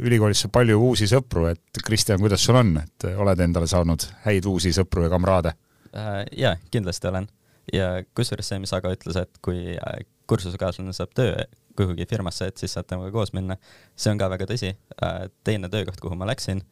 [0.00, 4.48] ülikoolis saab palju uusi sõpru, et Kristjan, kuidas sul on, et oled endale saanud häid
[4.48, 5.54] uusi sõpru ja kamraade
[5.92, 6.24] äh,?
[6.36, 7.28] jaa, kindlasti olen.
[7.72, 11.36] ja kusjuures see, mis Ago ütles, et kui äh, kursusekaaslane saab töö
[11.78, 13.54] kuhugi firmasse, et siis saad temaga koos minna,
[13.94, 14.72] see on ka väga tõsi.
[14.98, 16.64] Äh, teine töökoht, kuhu ma läksin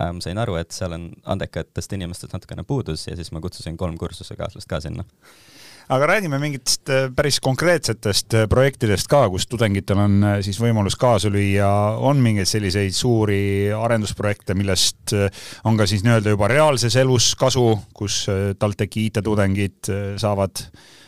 [0.00, 0.22] ähm,.
[0.24, 4.68] sain aru, et seal on andekatest inimestest natukene puudus ja siis ma kutsusin kolm kursusekaaslast
[4.68, 5.04] ka sinna
[5.88, 10.96] aga räägime mingitest äh, päris konkreetsetest äh, projektidest ka, kus tudengitel on äh, siis võimalus
[10.98, 11.68] kaasa lüüa,
[12.02, 15.14] on mingeid selliseid suuri arendusprojekte, millest
[15.66, 18.24] on ka siis nii-öelda juba reaalses elus kasu, kus
[18.58, 20.64] TalTechi IT-tudengid saavad,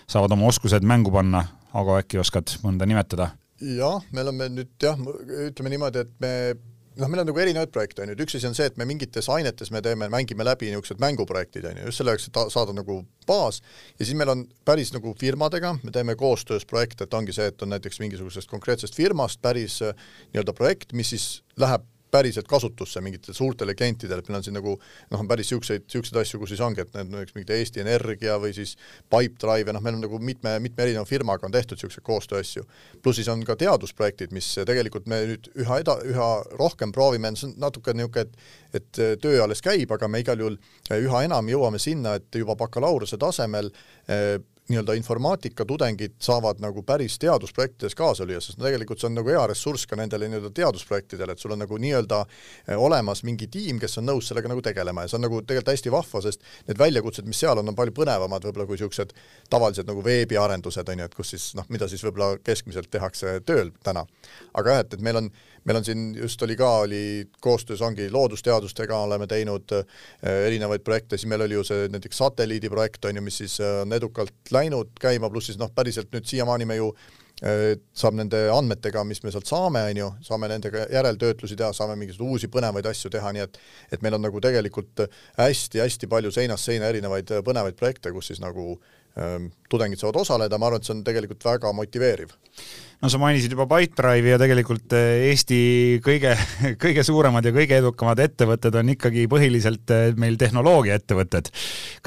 [0.07, 1.43] saavad oma oskused mängu panna,
[1.75, 3.33] aga äkki oskad mõnda nimetada?
[3.59, 4.99] jah, me oleme nüüd jah,
[5.49, 6.33] ütleme niimoodi, et me
[6.99, 8.87] noh, meil on nagu erinevaid projekte, on ju, et üks asi on see, et me
[8.89, 13.01] mingites ainetes me teeme, mängime läbi niisugused mänguprojektid, on ju, just selleks, et saada nagu
[13.29, 13.61] baas,
[13.99, 17.63] ja siis meil on päris nagu firmadega, me teeme koostöös projekte, et ongi see, et
[17.63, 19.95] on näiteks mingisugusest konkreetsest firmast päris äh,
[20.33, 21.29] nii-öelda projekt, mis siis
[21.61, 25.87] läheb päriselt kasutusse mingitele suurtele klientidele, et meil on siin nagu noh, on päris niisuguseid,
[25.87, 28.75] niisuguseid asju, kus siis ongi, et need näiteks mingid Eesti Energia või siis
[29.13, 32.67] Pipedrive ja noh, meil on nagu mitme, mitme erineva firmaga on tehtud niisuguseid koostööasju.
[33.03, 37.51] pluss siis on ka teadusprojektid, mis tegelikult me nüüd üha eda-, üha rohkem proovime, see
[37.51, 40.59] on natuke niisugune, et et töö alles käib, aga me igal juhul
[40.93, 43.71] üha enam jõuame sinna, et juba bakalaureuse tasemel
[44.09, 44.37] eh,
[44.69, 49.89] nii-öelda informaatikatudengid saavad nagu päris teadusprojektides kaasa lüüa, sest tegelikult see on nagu hea ressurss
[49.89, 54.09] ka nendele nii-öelda teadusprojektidele, et sul on nagu nii-öelda eh, olemas mingi tiim, kes on
[54.11, 57.41] nõus sellega nagu tegelema ja see on nagu tegelikult hästi vahva, sest need väljakutsed, mis
[57.45, 59.15] seal on, on palju põnevamad võib-olla kui niisugused
[59.51, 63.73] tavalised nagu veebiarendused, on ju, et kus siis noh, mida siis võib-olla keskmiselt tehakse tööl
[63.85, 64.05] täna.
[64.55, 65.33] aga jah, et, et meil on
[65.69, 69.85] meil on siin just oli ka, oli koostöös ongi loodusteadustega oleme teinud äh,
[70.47, 73.93] erinevaid projekte, siis meil oli ju see näiteks satelliidiprojekt on ju, mis siis äh, on
[73.93, 79.05] edukalt läinud käima, pluss siis noh, päriselt nüüd siiamaani me ju äh, saab nende andmetega,
[79.09, 83.13] mis me sealt saame, on ju, saame nendega järeltöötlusi teha, saame mingisuguseid uusi põnevaid asju
[83.15, 83.61] teha, nii et
[83.93, 85.07] et meil on nagu tegelikult
[85.39, 88.98] hästi-hästi palju seinast seina erinevaid põnevaid projekte, kus siis nagu ähm,
[89.71, 92.37] tudengid saavad osaleda, ma arvan, et see on tegelikult väga motiveeriv
[93.03, 95.61] no sa mainisid juba Pipedrive'i ja tegelikult eh, Eesti
[96.05, 96.35] kõige,
[96.83, 101.51] kõige suuremad ja kõige edukamad ettevõtted on ikkagi põhiliselt eh, meil tehnoloogiaettevõtted.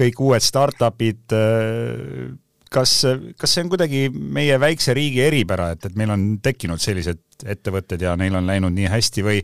[0.02, 2.32] kõik uued startup'id, eh,
[2.72, 2.96] kas,
[3.40, 8.04] kas see on kuidagi meie väikse riigi eripära, et, et meil on tekkinud sellised ettevõtted
[8.04, 9.40] ja neil on läinud nii hästi või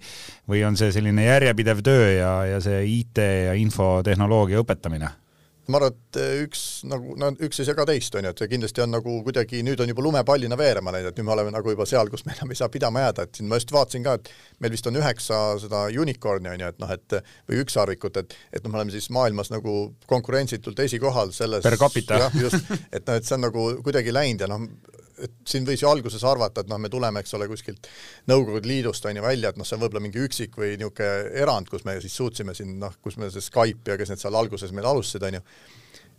[0.51, 5.15] või on see selline järjepidev töö ja, ja see IT ja infotehnoloogia õpetamine?
[5.71, 8.51] Ma arvan, et eh, üks nagu, no üks ei sega teist, on ju, et see
[8.51, 11.73] kindlasti on nagu kuidagi, nüüd on juba lumepallina veerema läinud, et nüüd me oleme nagu
[11.73, 14.17] juba seal, kus me enam ei saa pidama jääda, et siin ma just vaatasin ka,
[14.19, 14.31] et
[14.63, 17.17] meil vist on üheksa seda unicorn'i, on ju, et noh, et
[17.49, 19.77] või ükssarvikut, et et noh, me oleme siis maailmas nagu
[20.09, 22.21] konkurentsitult esikohal selles per capita.
[22.25, 24.67] jah, just, et noh, et see on nagu kuidagi läinud ja noh,
[25.23, 27.89] et siin võis ju alguses arvata, et noh, me tuleme, eks ole, kuskilt
[28.29, 31.69] Nõukogude Liidust on ju välja, et noh, see on võib-olla mingi üksik või niisugune erand,
[31.71, 34.73] kus me siis suutsime siin noh, kus me see Skype ja kes need seal alguses
[34.75, 35.43] meil alustasid, on ju,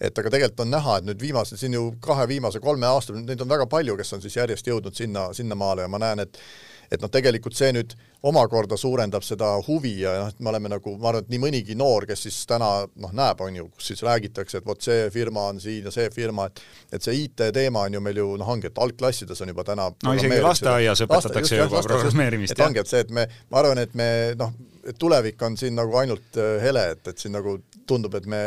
[0.09, 3.45] et aga tegelikult on näha, et nüüd viimase, siin ju kahe viimase kolme aasta, neid
[3.45, 6.43] on väga palju, kes on siis järjest jõudnud sinna, sinnamaale ja ma näen, et
[6.91, 7.95] et noh, tegelikult see nüüd
[8.29, 11.77] omakorda suurendab seda huvi ja noh, et me oleme nagu, ma arvan, et nii mõnigi
[11.79, 15.49] noor, kes siis täna noh, näeb, on ju, kus siis räägitakse, et vot see firma
[15.53, 16.65] on siin ja see firma, et
[16.99, 20.17] et see IT-teema on ju meil ju noh, ongi, et algklassides on juba täna no
[20.17, 22.57] isegi lasteaias õpetatakse juba programmeerimist.
[22.57, 24.09] et ongi, et see, et me, ma arvan, et me
[24.41, 24.55] noh,
[24.89, 28.41] et tulevik on siin nagu ainult äh, hele, et, et siin nagu tundub, et me,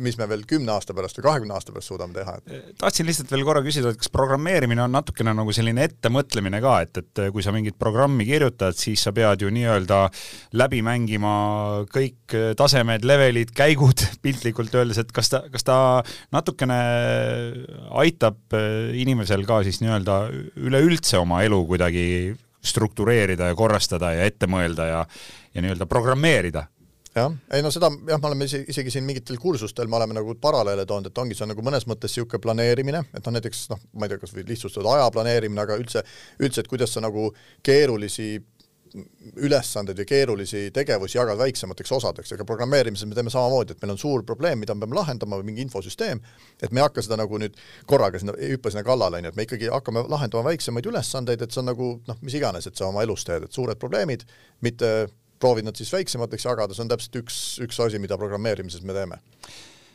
[0.00, 3.32] mis me veel kümne aasta pärast või kahekümne aasta pärast suudame teha, et tahtsin lihtsalt
[3.32, 7.44] veel korra küsida, et kas programmeerimine on natukene nagu selline ettemõtlemine ka, et, et kui
[7.44, 10.02] sa mingit programmi kirjutad, siis sa pead ju nii-öelda
[10.60, 11.34] läbi mängima
[11.92, 15.76] kõik tasemed, levelid, käigud piltlikult öeldes, et kas ta, kas ta
[16.34, 16.80] natukene
[18.02, 18.56] aitab
[18.96, 20.22] inimesel ka siis nii-öelda
[20.62, 22.06] üleüldse oma elu kuidagi
[22.62, 25.00] struktureerida ja korrastada ja ette mõelda ja
[25.54, 26.66] ja nii-öelda programmeerida.
[27.12, 30.32] Jah, ei no seda jah, me oleme isegi, isegi siin mingitel kursustel me oleme nagu
[30.40, 33.82] paralleele toonud, et ongi, see on nagu mõnes mõttes niisugune planeerimine, et noh, näiteks noh,
[34.00, 36.00] ma ei tea, kas või lihtsustatud aja planeerimine, aga üldse,
[36.40, 37.26] üldse, et kuidas sa nagu
[37.68, 38.30] keerulisi
[39.44, 44.00] ülesandeid või keerulisi tegevusi jagad väiksemateks osadeks, ega programmeerimises me teeme samamoodi, et meil on
[44.00, 46.20] suur probleem, mida me peame lahendama või mingi infosüsteem,
[46.60, 47.56] et me ei hakka seda nagu nüüd
[47.88, 51.44] korraga sinna, ei hüppa sinna kallale, on ju, et me ikkagi hakkame lahendama väiksemaid ülesandeid,
[51.44, 54.26] et see on nagu noh, mis iganes, et sa oma elus teed, et suured probleemid,
[54.64, 54.92] mitte
[55.42, 59.20] proovid nad siis väiksemateks jagada, see on täpselt üks, üks asi, mida programmeerimises me teeme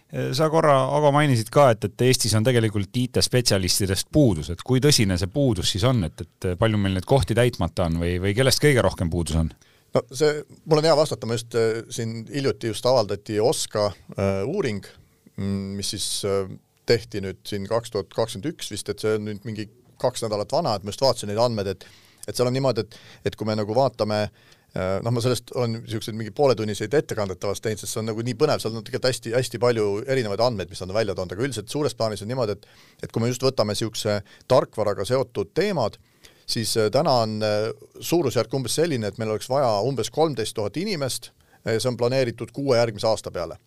[0.08, 5.18] sa korra, Ago, mainisid ka, et, et Eestis on tegelikult IT-spetsialistidest puudus, et kui tõsine
[5.20, 8.64] see puudus siis on, et, et palju meil neid kohti täitmata on või, või kellest
[8.64, 9.52] kõige rohkem puudus on?
[9.96, 14.42] no see, mul on hea vastata, ma just äh, siin hiljuti just avaldati OSKA äh,
[14.48, 14.88] uuring,
[15.36, 16.48] mm, mis siis äh,
[16.88, 19.68] tehti nüüd siin kaks tuhat kakskümmend üks vist, et see on nüüd mingi
[20.00, 21.90] kaks nädalat vana, et ma just vaatasin neid andmeid, et
[22.28, 25.54] et seal on niimoodi, et, et kui me nagu vaatame äh, Äh, noh, ma sellest
[25.56, 28.86] olen niisuguseid mingi pooletunniseid ettekandeid tavaliselt teinud, sest see on nagu nii põnev, seal on
[28.86, 32.32] tegelikult hästi-hästi palju erinevaid andmeid, mis nad on välja toonud, aga üldiselt suures plaanis on
[32.32, 34.20] niimoodi, et et kui me just võtame niisuguse
[34.52, 35.98] tarkvaraga seotud teemad,
[36.46, 40.78] siis äh, täna on äh, suurusjärk umbes selline, et meil oleks vaja umbes kolmteist tuhat
[40.78, 41.32] inimest,
[41.68, 43.58] see on planeeritud kuue järgmise aasta peale.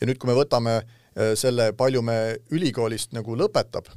[0.00, 0.80] ja nüüd, kui me võtame
[1.38, 2.16] selle, palju me
[2.56, 3.92] ülikoolist nagu lõpetab,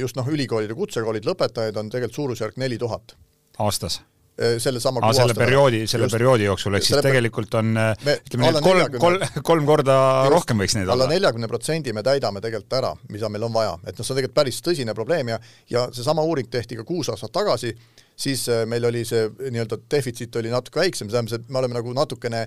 [0.00, 3.14] just noh, ülikoolid ja kutsekoolid lõpetajaid on tegelikult suurusjärk neli tuhat.
[3.58, 8.16] aastas Äh, sellesama ah, selle perioodi, selle Just, perioodi jooksul, ehk siis tegelikult on me,
[8.28, 9.96] ütleme nii, et kolm, kolm, kolm korda
[10.26, 10.96] just, rohkem võiks neid olla.
[10.98, 14.20] alla neljakümne protsendi me täidame tegelikult ära, mida meil on vaja, et noh, see on
[14.20, 15.40] tegelikult päris tõsine probleem ja
[15.72, 17.72] ja seesama uuring tehti ka kuus aastat tagasi,
[18.12, 21.96] siis äh, meil oli see nii-öelda defitsiit oli natuke väiksem, see tähendab, me oleme nagu
[21.96, 22.44] natukene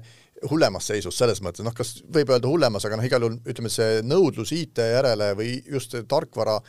[0.49, 3.99] hullemas seisus selles mõttes, noh, kas võib öelda hullemas, aga noh, igal juhul ütleme, see
[4.05, 6.59] nõudlus IT järele või just tarkvara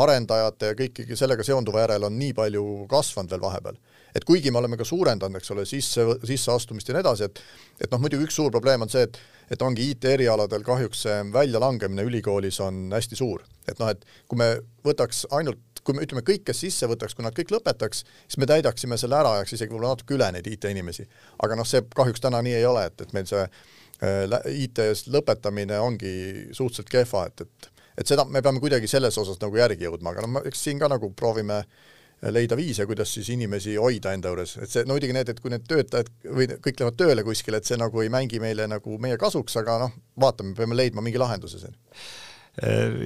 [0.00, 3.76] arendajate ja kõiki sellega seonduva järele on nii palju kasvanud veel vahepeal
[4.14, 7.42] et kuigi me oleme ka suurendanud, eks ole, sisse, sisseastumist ja nii edasi, et
[7.82, 9.18] et noh, muidugi üks suur probleem on see, et
[9.52, 13.42] et ongi IT-erialadel kahjuks see väljalangemine ülikoolis on hästi suur.
[13.68, 14.48] et noh, et kui me
[14.86, 18.48] võtaks ainult, kui me ütleme, kõik, kes sisse võtaks, kui nad kõik lõpetaks, siis me
[18.48, 21.06] täidaksime selle ära, jääks isegi võib-olla natuke üle neid IT-inimesi.
[21.44, 25.78] aga noh, see kahjuks täna nii ei ole, et, et meil see äh, IT-s lõpetamine
[25.80, 26.12] ongi
[26.52, 30.22] suhteliselt kehva, et, et et seda me peame kuidagi selles osas nagu järgi jõudma, aga
[30.24, 31.90] noh, eks siin ka nagu proovime äh,
[32.30, 35.50] leida viise, kuidas siis inimesi hoida enda juures, et see, no muidugi need, et kui
[35.50, 39.18] need töötajad või kõik lähevad tööle kuskile, et see nagu ei mängi meile nagu meie
[39.18, 41.74] kasuks, aga noh, vaatame, peame leidma mingi lahenduse siin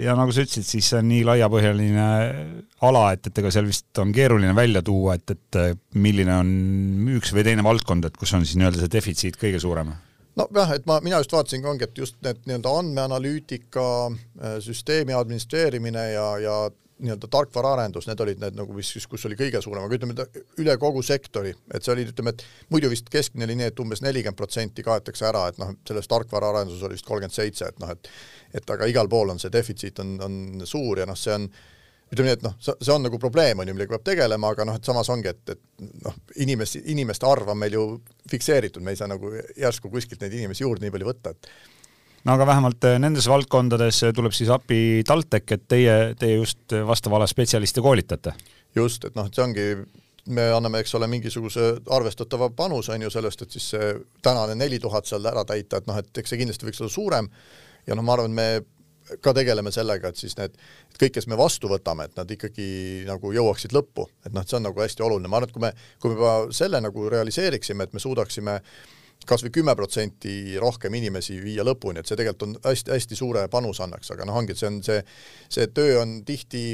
[0.02, 2.06] ja nagu sa ütlesid, siis see on nii laiapõhjaline
[2.88, 5.58] ala, et, et ega seal vist on keeruline välja tuua, et, et
[5.94, 6.50] milline on
[7.14, 9.94] üks või teine valdkond, et kus on siis nii-öelda see defitsiit kõige suurem?
[10.36, 13.86] nojah, et ma, mina just vaatasingi, ongi, et just need nii-öelda andmeanalüütika,
[14.66, 16.58] süsteemi administreerimine ja, ja
[17.02, 20.26] nii-öelda tarkvaraarendus, need olid need nagu, mis siis, kus oli kõige suurem, aga ütleme,
[20.62, 24.00] üle kogu sektori, et see oli, ütleme, et muidu vist keskmine oli nii, et umbes
[24.04, 28.10] nelikümmend protsenti kaetakse ära, et noh, selles tarkvaraarenduses oli vist kolmkümmend seitse, et noh, et
[28.56, 31.44] et aga igal pool on see defitsiit on, on suur ja noh, see on
[32.12, 34.76] ütleme nii, et noh, see on nagu probleem, on ju, millega peab tegelema, aga noh,
[34.78, 37.86] et samas ongi, et, et noh, inimesi, inimeste arv on meil ju
[38.30, 41.50] fikseeritud, me ei saa nagu järsku kuskilt neid inimesi juurde nii palju võtta, et
[42.26, 46.74] no aga vähemalt äh, nendes valdkondades äh, tuleb siis appi TalTech, et teie, teie just
[46.74, 48.34] äh, vastava ala spetsialiste koolitate?
[48.76, 49.66] just, et noh, et see ongi,
[50.36, 53.92] me anname, eks ole, mingisuguse arvestatava panuse, on ju, sellest, et siis see
[54.26, 57.30] tänane neli tuhat seal ära täita, et noh, et eks see kindlasti võiks olla suurem.
[57.86, 58.48] Ja noh, ma arvan, me
[59.22, 60.58] ka tegeleme sellega, et siis need,
[60.90, 62.68] et kõik, kes me vastu võtame, et nad ikkagi
[63.08, 65.64] nagu jõuaksid lõppu, et noh, et see on nagu hästi oluline, ma arvan, et kui
[65.64, 68.95] me, kui me juba selle nagu realiseeriksime, et me suudaksime äh,
[69.26, 73.82] kas või kümme protsenti rohkem inimesi viia lõpuni, et see tegelikult on hästi-hästi suure panuse
[73.86, 75.00] annaks, aga noh, ongi, et see on see,
[75.48, 76.68] see töö on tihti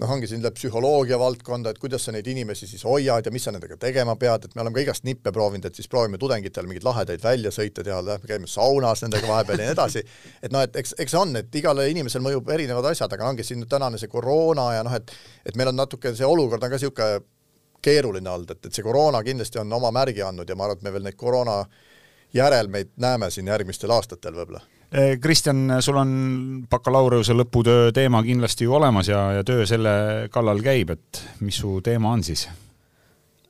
[0.00, 3.46] noh, ongi siin läheb psühholoogia valdkonda, et kuidas sa neid inimesi siis hoiad ja mis
[3.46, 6.68] sa nendega tegema pead, et me oleme ka igast nippe proovinud, et siis proovime tudengitele
[6.68, 10.04] mingeid lahedaid väljasõite teha, lähme käime saunas nendega vahepeal ja nii edasi.
[10.44, 13.64] et noh, et eks, eks on, et igale inimesele mõjub erinevad asjad, aga ongi siin
[13.70, 17.35] tänane see koroona ja noh, et et meil on natuke see olukord on ka niisugune
[17.86, 20.88] keeruline olnud, et, et see koroona kindlasti on oma märgi andnud ja ma arvan, et
[20.88, 21.60] me veel neid koroona
[22.34, 26.10] järelmeid näeme siin järgmistel aastatel võib-olla Eh, Kristjan, sul on
[26.70, 29.90] bakalaureuse lõputöö teema kindlasti ju olemas ja, ja töö selle
[30.30, 32.46] kallal käib, et mis su teema on siis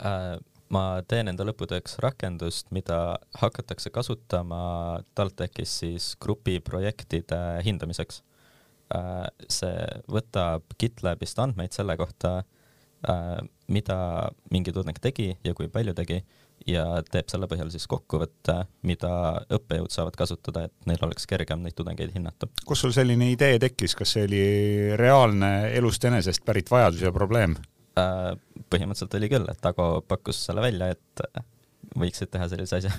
[0.00, 0.36] äh,?
[0.72, 8.22] ma teen enda lõputööks rakendust, mida hakatakse kasutama TalTechis siis grupiprojektide hindamiseks
[8.96, 9.28] äh,.
[9.46, 12.40] see võtab GitLabist andmeid selle kohta
[13.72, 13.96] mida
[14.50, 16.20] mingi tudeng tegi ja kui palju tegi
[16.66, 18.56] ja teeb selle põhjal siis kokkuvõtte,
[18.88, 19.10] mida
[19.52, 22.48] õppejõud saavad kasutada, et neil oleks kergem neid tudengeid hinnata.
[22.66, 24.44] kus sul selline idee tekkis, kas see oli
[24.98, 27.56] reaalne elust enesest pärit vajadus ja probleem?
[27.96, 28.32] Äh,
[28.72, 31.26] põhimõtteliselt oli küll, et Ago pakkus selle välja, et
[32.00, 32.92] võiksid teha sellise asja.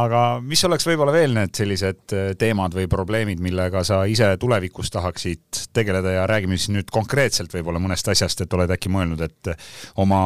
[0.00, 4.92] aga mis oleks võib-olla veel need sellised äh, teemad või probleemid, millega sa ise tulevikus
[4.94, 9.54] tahaksid tegeleda ja räägime siis nüüd konkreetselt võib-olla mõnest asjast, et oled äkki mõelnud, et
[10.00, 10.20] oma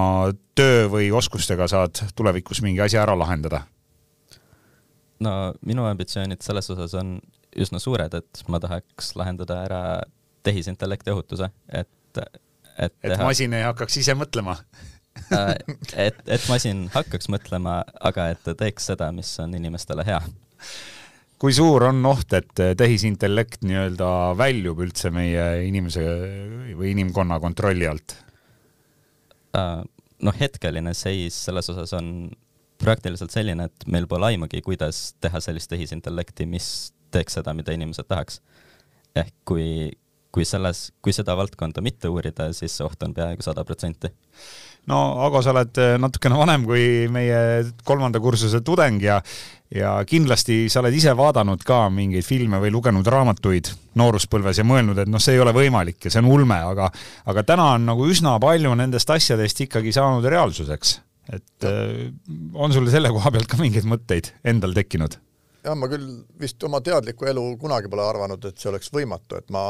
[0.58, 3.64] töö või oskustega saad tulevikus mingi asja ära lahendada?
[5.24, 5.32] no
[5.66, 7.16] minu ambitsioonid selles osas on
[7.58, 9.80] üsna suured, et ma tahaks lahendada ära
[10.46, 12.22] tehisintellekti ohutuse, et,
[12.78, 14.94] et et masin ei hakkaks ise mõtlema Äh,
[16.06, 20.20] et, et masin hakkaks mõtlema, aga et ta teeks seda, mis on inimestele hea.
[21.38, 26.02] kui suur on oht, et tehisintellekt nii-öelda väljub üldse meie inimese
[26.78, 28.16] või inimkonna kontrolli alt?
[29.56, 29.80] Äh,
[30.26, 32.30] noh, hetkeline seis selles osas on
[32.78, 38.06] praktiliselt selline, et meil pole aimugi, kuidas teha sellist tehisintellekti, mis teeks seda, mida inimesed
[38.08, 38.40] tahaks.
[39.16, 39.90] ehk kui,
[40.30, 44.12] kui selles, kui seda valdkonda mitte uurida, siis see oht on peaaegu sada protsenti
[44.88, 47.38] no Ago, sa oled eh, natukene vanem kui meie
[47.86, 49.20] kolmanda kursuse tudeng ja
[49.74, 53.68] ja kindlasti sa oled ise vaadanud ka mingeid filme või lugenud raamatuid
[54.00, 56.88] nooruspõlves ja mõelnud, et noh, see ei ole võimalik ja see on ulme, aga
[57.28, 61.00] aga täna on nagu üsna palju nendest asjadest ikkagi saanud reaalsuseks.
[61.28, 62.08] et äh,
[62.54, 65.18] on sul selle koha pealt ka mingeid mõtteid endal tekkinud?
[65.64, 66.08] jah, ma küll
[66.40, 69.62] vist oma teadlikku elu kunagi pole arvanud, et see oleks võimatu, et ma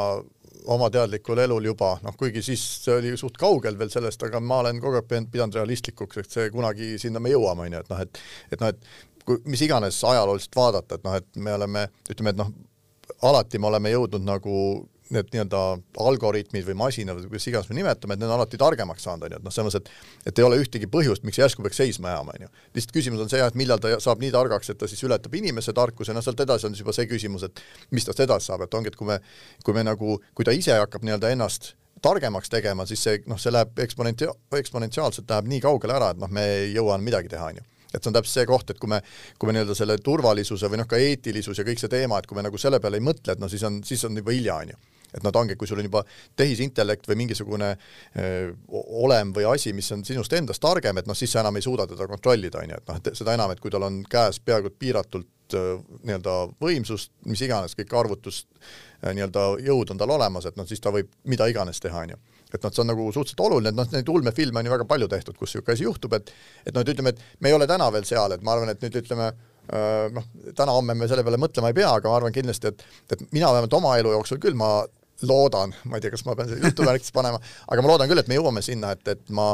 [0.66, 4.62] oma teadlikul elul juba, noh kuigi siis see oli suht kaugel veel sellest, aga ma
[4.64, 8.02] olen kogu aeg pidanud realistlikuks, et see kunagi sinna me jõuame, on ju, et noh,
[8.04, 12.34] et et noh, et kui mis iganes ajalooliselt vaadata, et noh, et me oleme, ütleme,
[12.34, 12.52] et noh,
[13.28, 14.54] alati me oleme jõudnud nagu
[15.14, 15.60] need nii-öelda
[16.04, 19.34] algoritmid või masinad või kuidas iganes me nimetame, et need on alati targemaks saanud, on
[19.34, 22.12] ju, et noh, selles mõttes, et et ei ole ühtegi põhjust, miks järsku peaks seisma
[22.14, 22.50] jääma, on ju.
[22.76, 25.72] lihtsalt küsimus on see et millal ta saab nii targaks, et ta siis ületab inimese
[25.76, 28.74] tarkuse, no sealt edasi on siis juba see küsimus, et mis tast edasi saab, et
[28.74, 29.18] ongi, et kui me,
[29.64, 33.52] kui me nagu, kui ta ise hakkab nii-öelda ennast targemaks tegema, siis see noh, see
[33.54, 37.60] läheb eksponentia-, eksponentsiaalselt läheb nii kaugele ära, et noh, me ei jõua midagi teha, on
[37.62, 39.00] ju et see on täpselt see koht, et kui me,
[39.40, 42.36] kui me nii-öelda selle turvalisuse või noh, ka eetilisus ja kõik see teema, et kui
[42.36, 44.74] me nagu selle peale ei mõtle, et no siis on, siis on juba hilja, on
[44.74, 44.80] ju
[45.14, 46.04] et nad ongi, kui sul on juba
[46.36, 48.52] tehisintellekt või mingisugune öö,
[49.04, 51.86] olem või asi, mis on sinust endast targem, et noh, siis sa enam ei suuda
[51.88, 54.74] teda kontrollida, on ju, et noh, et seda enam, et kui tal on käes peaaegu
[54.78, 58.48] piiratult nii-öelda võimsust, mis iganes, kõik arvutust
[59.06, 62.18] nii-öelda jõud on tal olemas, et noh, siis ta võib mida iganes teha, on ju.
[62.48, 65.08] Et noh, see on nagu suhteliselt oluline, et noh, neid ulmefilme on ju väga palju
[65.12, 66.32] tehtud, kus niisugune asi juhtub, et
[66.64, 68.84] et noh, et ütleme, et me ei ole täna veel seal, et ma arvan, et
[68.84, 69.30] nüüd ütleme,
[70.16, 73.52] noh, täna-homme me selle peale mõtlema ei pea, aga ma arvan kindlasti, et et mina
[73.52, 74.80] vähemalt oma elu jooksul küll ma
[75.26, 78.28] loodan, ma ei tea, kas ma pean selle jutuvärkis panema, aga ma loodan küll, et
[78.30, 79.50] me jõuame sinna, et, et ma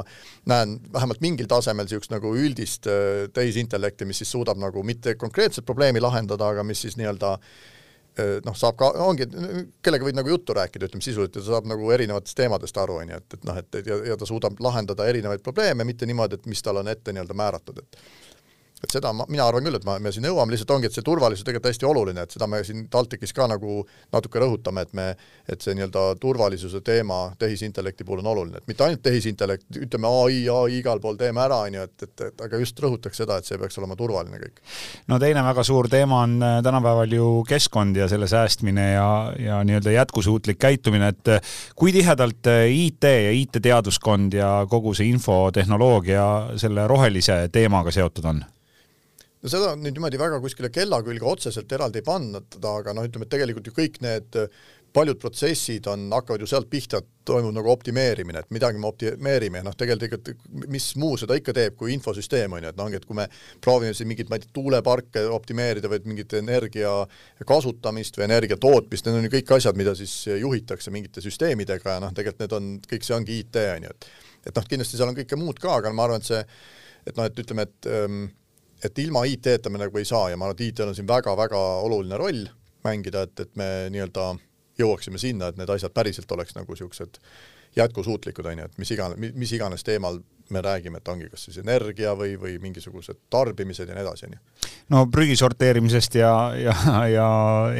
[0.50, 5.64] näen vähemalt mingil tasemel niisugust nagu üldist äh, tehisintellekti, mis siis suudab nagu mitte konkreetset
[5.64, 9.28] probleemi lahendada, aga mis siis nii-öelda äh, noh, saab ka, ongi,
[9.84, 13.14] kellega võid nagu juttu rääkida, ütleme sisuliselt, ja ta saab nagu erinevatest teemadest aru, on
[13.14, 16.50] ju, et, et noh, et ja, ja ta suudab lahendada erinevaid probleeme, mitte niimoodi, et
[16.50, 18.04] mis talle on ette nii-öelda määratud, et
[18.84, 21.04] et seda ma, mina arvan küll, et ma, me siin jõuame, lihtsalt ongi, et see
[21.06, 23.80] turvalisus tegelikult hästi oluline, et seda me siin TalTechis ka nagu
[24.14, 25.06] natuke rõhutame, et me,
[25.50, 30.44] et see nii-öelda turvalisuse teema tehisintellekti puhul on oluline, et mitte ainult tehisintellekt, ütleme ai,
[30.52, 33.48] ai igal pool teeme ära, on ju, et, et, et aga just rõhutaks seda, et
[33.48, 34.62] see peaks olema turvaline kõik.
[35.10, 39.60] no teine väga suur teema on äh, tänapäeval ju keskkond ja selle säästmine ja, ja
[39.66, 46.26] nii-öelda jätkusuutlik käitumine, et äh, kui tihedalt äh, IT ja IT-teaduskond ja kogu see infotehnoloogia
[46.60, 48.44] selle rohelise teemaga seotud on?
[49.44, 53.28] No seda nüüd niimoodi väga kuskile kella külge otseselt eraldi ei panna, aga noh, ütleme,
[53.28, 54.38] et tegelikult ju kõik need
[54.94, 59.58] paljud protsessid on, hakkavad ju sealt pihta, et toimub nagu optimeerimine, et midagi me optimeerime
[59.58, 60.30] ja noh, tegelikult
[60.70, 63.26] mis muu seda ikka teeb kui infosüsteem on ju, et noh, et kui me
[63.64, 66.92] proovime siin mingeid, ma ei tea, tuuleparke optimeerida või mingit energia
[67.48, 72.04] kasutamist või energia tootmist, need on ju kõik asjad, mida siis juhitakse mingite süsteemidega ja
[72.06, 74.08] noh, tegelikult need on, kõik see ongi IT on ju, et
[74.44, 76.40] et noh, kindlasti seal on kõike muud ka, aga ma arvan, et see,
[77.08, 78.26] et noh, et ütleme, et ähm,
[78.84, 81.60] et ilma IT-ta me nagu ei saa ja ma arvan, et IT-l on siin väga-väga
[81.86, 82.44] oluline roll
[82.84, 84.34] mängida, et, et me nii-öelda
[84.78, 87.20] jõuaksime sinna, et need asjad päriselt oleks nagu niisugused
[87.76, 90.20] jätkusuutlikud, on ju, et mis iganes, mis iganes teemal
[90.52, 94.36] me räägime, et ongi kas siis energia või, või mingisugused tarbimised ja nii edasi, on
[94.36, 94.68] ju.
[94.92, 96.74] no prügi sorteerimisest ja, ja,
[97.08, 97.28] ja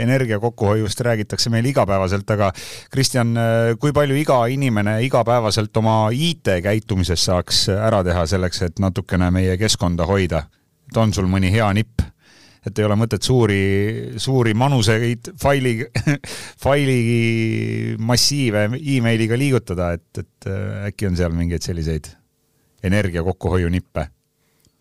[0.00, 2.50] energia kokkuhoiust räägitakse meil igapäevaselt, aga
[2.90, 3.36] Kristjan,
[3.78, 10.08] kui palju iga inimene igapäevaselt oma IT-käitumises saaks ära teha selleks, et natukene meie keskkonda
[10.08, 10.46] hoida?
[10.94, 12.02] Et on sul mõni hea nipp?
[12.64, 15.74] et ei ole mõtet suuri, suuri manuseid faili,
[16.64, 22.08] faili massiive emailiga liigutada, et, et äh, äkki on seal mingeid selliseid
[22.86, 24.06] energia kokkuhoiu nippe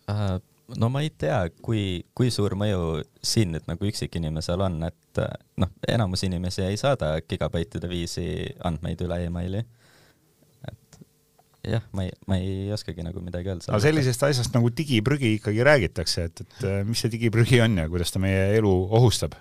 [0.07, 0.37] uh,?
[0.79, 5.35] no ma ei tea, kui, kui suur mõju siin nüüd nagu üksikinimesel on, et äh,
[5.59, 8.29] noh, enamus inimesi ei saada gigabaitide viisi
[8.63, 9.65] andmeid üle emaili
[11.63, 13.71] jah, ma ei, ma ei oskagi nagu midagi öelda.
[13.71, 17.89] aga sellisest asjast nagu digiprügi ikkagi räägitakse, et, et äh, mis see digiprügi on ja
[17.91, 19.37] kuidas ta meie elu ohustab?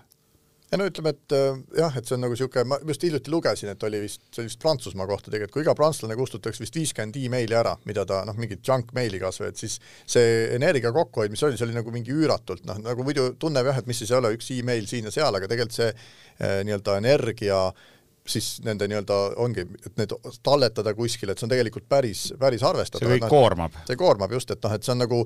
[0.72, 3.72] ja no ütleme, et äh, jah, et see on nagu niisugune, ma just hiljuti lugesin,
[3.74, 7.18] et oli vist, see oli vist Prantsusmaa kohta tegelikult, kui iga prantslane kustutaks vist viiskümmend
[7.20, 11.34] emaili ära, mida ta noh, mingit junk meili kas või, et siis see energia kokkuhoid,
[11.34, 14.14] mis oli, see oli nagu mingi üüratult, noh nagu muidu tunneb jah, et mis siis
[14.14, 17.90] ei ole, üks email siin ja seal, aga tegelikult see eh, nii-öelda energia äh,
[18.26, 20.12] siis nende nii-öelda ongi, et need
[20.46, 23.02] talletada kuskile, et see on tegelikult päris, päris arvestatav.
[23.02, 23.78] see kõik no, koormab.
[23.88, 25.18] see koormab just, et noh, et see on nagu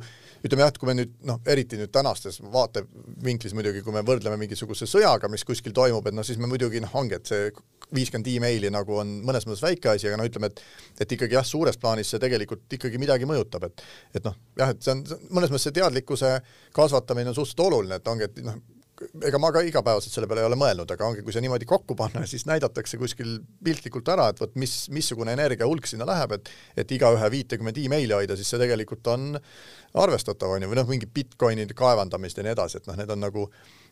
[0.47, 4.38] ütleme jah, et kui me nüüd noh, eriti nüüd tänastes vaatevinklis muidugi, kui me võrdleme
[4.40, 7.51] mingisuguse sõjaga, mis kuskil toimub, et noh, siis me muidugi noh, ongi, et see
[7.94, 11.44] viiskümmend emaili nagu on mõnes mõttes väike asi, aga no ütleme, et et ikkagi jah,
[11.47, 13.84] suures plaanis see tegelikult ikkagi midagi mõjutab, et
[14.16, 16.32] et noh, jah, et see on mõnes mõttes see teadlikkuse
[16.76, 18.57] kasvatamine on suhteliselt oluline, et ongi, et noh,
[19.28, 21.97] ega ma ka igapäevaselt selle peale ei ole mõelnud, aga ongi, kui see niimoodi kokku
[21.99, 26.53] panna, siis näidatakse kuskil piltlikult ära, et vot mis, missugune energiahulk sinna läheb, et
[26.84, 29.36] et igaühe viitekümmet emaili hoida, siis see tegelikult on
[30.03, 33.22] arvestatav, on ju, või noh, mingi Bitcoinide kaevandamist ja nii edasi, et noh, need on
[33.24, 33.47] nagu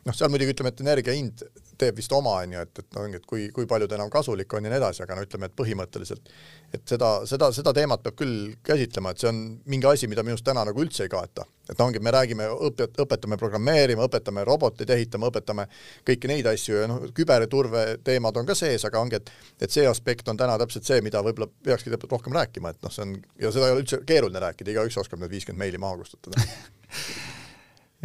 [0.04, 1.44] noh, seal muidugi ütleme, et energia hind
[1.80, 4.52] teeb vist oma, on ju, et, et ongi, et kui, kui palju ta enam kasulik
[4.54, 6.30] on ja nii edasi, aga no ütleme, et põhimõtteliselt
[6.74, 9.40] et seda, seda, seda teemat peab küll käsitlema, et see on
[9.70, 11.46] mingi asi, mida minu arust täna nagu üldse ei kaeta.
[11.64, 15.64] et ongi, me räägime, õpet-, õpetame programmeerima, õpetame roboteid ehitama, õpetame
[16.04, 19.32] kõiki neid asju ja noh, küberturve teemad on ka sees, aga ongi, et
[19.64, 23.06] et see aspekt on täna täpselt see, mida võib-olla peakski rohkem rääkima, et noh, see
[23.06, 26.42] on, ja seda ei ole üldse keeruline rääkida, igaüks oskab need viiskümmend meili maha kustutada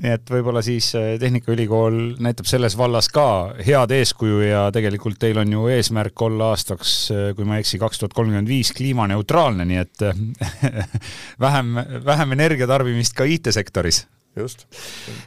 [0.03, 3.25] nii et võib-olla siis äh, Tehnikaülikool näitab selles vallas ka
[3.65, 7.79] head eeskuju ja tegelikult teil on ju eesmärk olla aastaks, äh, kui ma ei eksi,
[7.81, 10.79] kaks tuhat kolmkümmend viis kliimaneutraalne, nii et äh,
[11.45, 11.75] vähem,
[12.05, 14.05] vähem energiatarbimist ka IT-sektoris
[14.39, 14.67] just.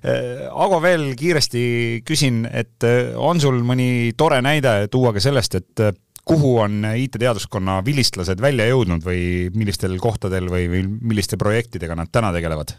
[0.06, 1.62] Ago, veel kiiresti
[2.06, 2.86] küsin, et
[3.20, 5.82] on sul mõni tore näide tuua ka sellest, et
[6.28, 12.32] kuhu on IT-teaduskonna vilistlased välja jõudnud või millistel kohtadel või, või milliste projektidega nad täna
[12.34, 12.76] tegelevad?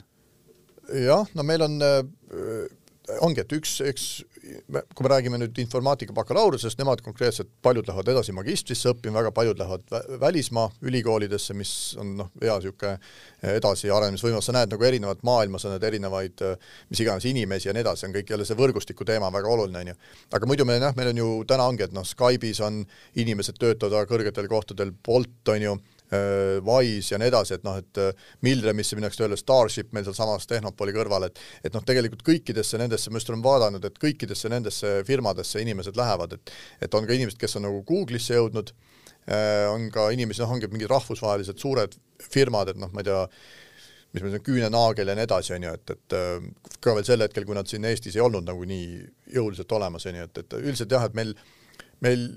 [0.94, 2.02] jah, no meil on äh,
[3.24, 4.08] ongi, et üks, eks
[4.44, 9.60] kui me räägime nüüd informaatika bakalaureusest, nemad konkreetselt, paljud lähevad edasi magistrisse õppima, väga paljud
[9.60, 11.72] lähevad välismaa ülikoolidesse, mis
[12.02, 16.44] on noh, hea niisugune edasiarenemisvõimalus, sa näed nagu erinevat maailma, sa näed erinevaid
[16.92, 19.94] mis iganes inimesi ja nii edasi, on kõik jälle see võrgustiku teema väga oluline, on
[19.94, 19.98] ju.
[20.36, 22.84] aga muidu meil jah, meil on ju täna ongi, et noh, Skype'is on
[23.24, 25.78] inimesed töötavad väga kõrgetel kohtadel, Bolt on ju,
[26.64, 30.96] Wise ja nii edasi, et noh, et äh, Milremisse minnakse tööle, Starship meil sealsamas Tehnopoli
[30.96, 35.62] kõrval, et et noh, tegelikult kõikidesse nendesse, ma just olen vaadanud, et kõikidesse nendesse firmadesse
[35.64, 36.54] inimesed lähevad, et
[36.84, 38.74] et on ka inimesed, kes on nagu Google'isse jõudnud,
[39.28, 43.24] äh, on ka inimesi, noh, ongi mingid rahvusvahelised suured firmad, et noh, ma ei tea,
[44.14, 47.48] mis meil on küünenaagel ja nii edasi, on ju, et, et ka veel sel hetkel,
[47.50, 49.02] kui nad siin Eestis ei olnud nagu nii
[49.34, 51.34] jõuliselt olemas, on ju, et, et üldiselt jah, et meil
[52.04, 52.30] meil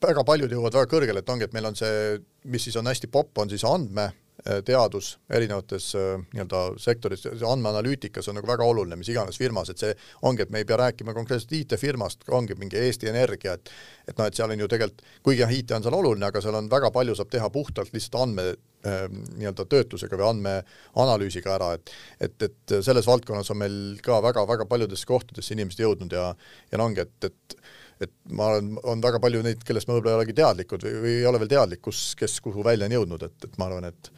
[0.00, 2.18] väga paljud jõuavad väga kõrgele, et ongi, et meil on see,
[2.50, 8.48] mis siis on hästi popp, on siis andmeteadus erinevates äh, nii-öelda sektoris, andmeanalüütikas on nagu
[8.48, 9.94] väga oluline, mis iganes firmas, et see
[10.28, 13.72] ongi, et me ei pea rääkima konkreetselt IT-firmast, ongi mingi Eesti Energia, et
[14.10, 16.56] et noh, et seal on ju tegelikult, kuigi jah, IT on seal oluline, aga seal
[16.58, 21.92] on väga palju saab teha puhtalt lihtsalt andme äh, nii-öelda töötlusega või andmeanalüüsiga ära, et
[22.20, 26.32] et, et selles valdkonnas on meil ka väga-väga paljudesse kohtadesse inimesed jõudnud ja
[26.72, 27.60] ja no ongi, et, et
[28.06, 31.14] et ma olen, on väga palju neid, kellest ma võib-olla ei olegi teadlikud või, või
[31.18, 34.12] ei ole veel teadlik, kus, kes kuhu välja on jõudnud, et, et ma arvan, et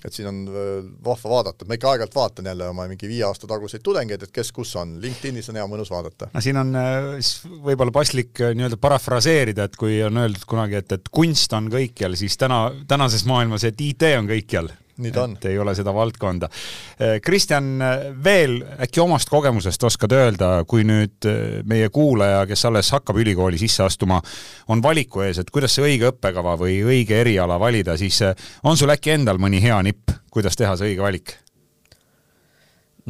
[0.00, 0.68] et siin on äh,
[1.04, 4.48] vahva vaadata, ma ikka aeg-ajalt vaatan jälle oma mingi viie aasta taguseid tudengeid, et kes
[4.56, 6.30] kus on, LinkedInis on hea mõnus vaadata.
[6.32, 6.72] no siin on
[7.18, 12.16] siis võib-olla paslik nii-öelda parafraseerida, et kui on öeldud kunagi, et, et kunst on kõikjal,
[12.16, 15.36] siis täna, tänases maailmas, et IT on kõikjal nii ta on.
[15.48, 16.48] ei ole seda valdkonda.
[17.24, 17.70] Kristjan,
[18.24, 21.28] veel äkki omast kogemusest oskad öelda, kui nüüd
[21.68, 24.20] meie kuulaja, kes alles hakkab ülikooli sisse astuma,
[24.68, 28.22] on valiku ees, et kuidas see õige õppekava või õige eriala valida, siis
[28.64, 31.36] on sul äkki endal mõni hea nipp, kuidas teha see õige valik?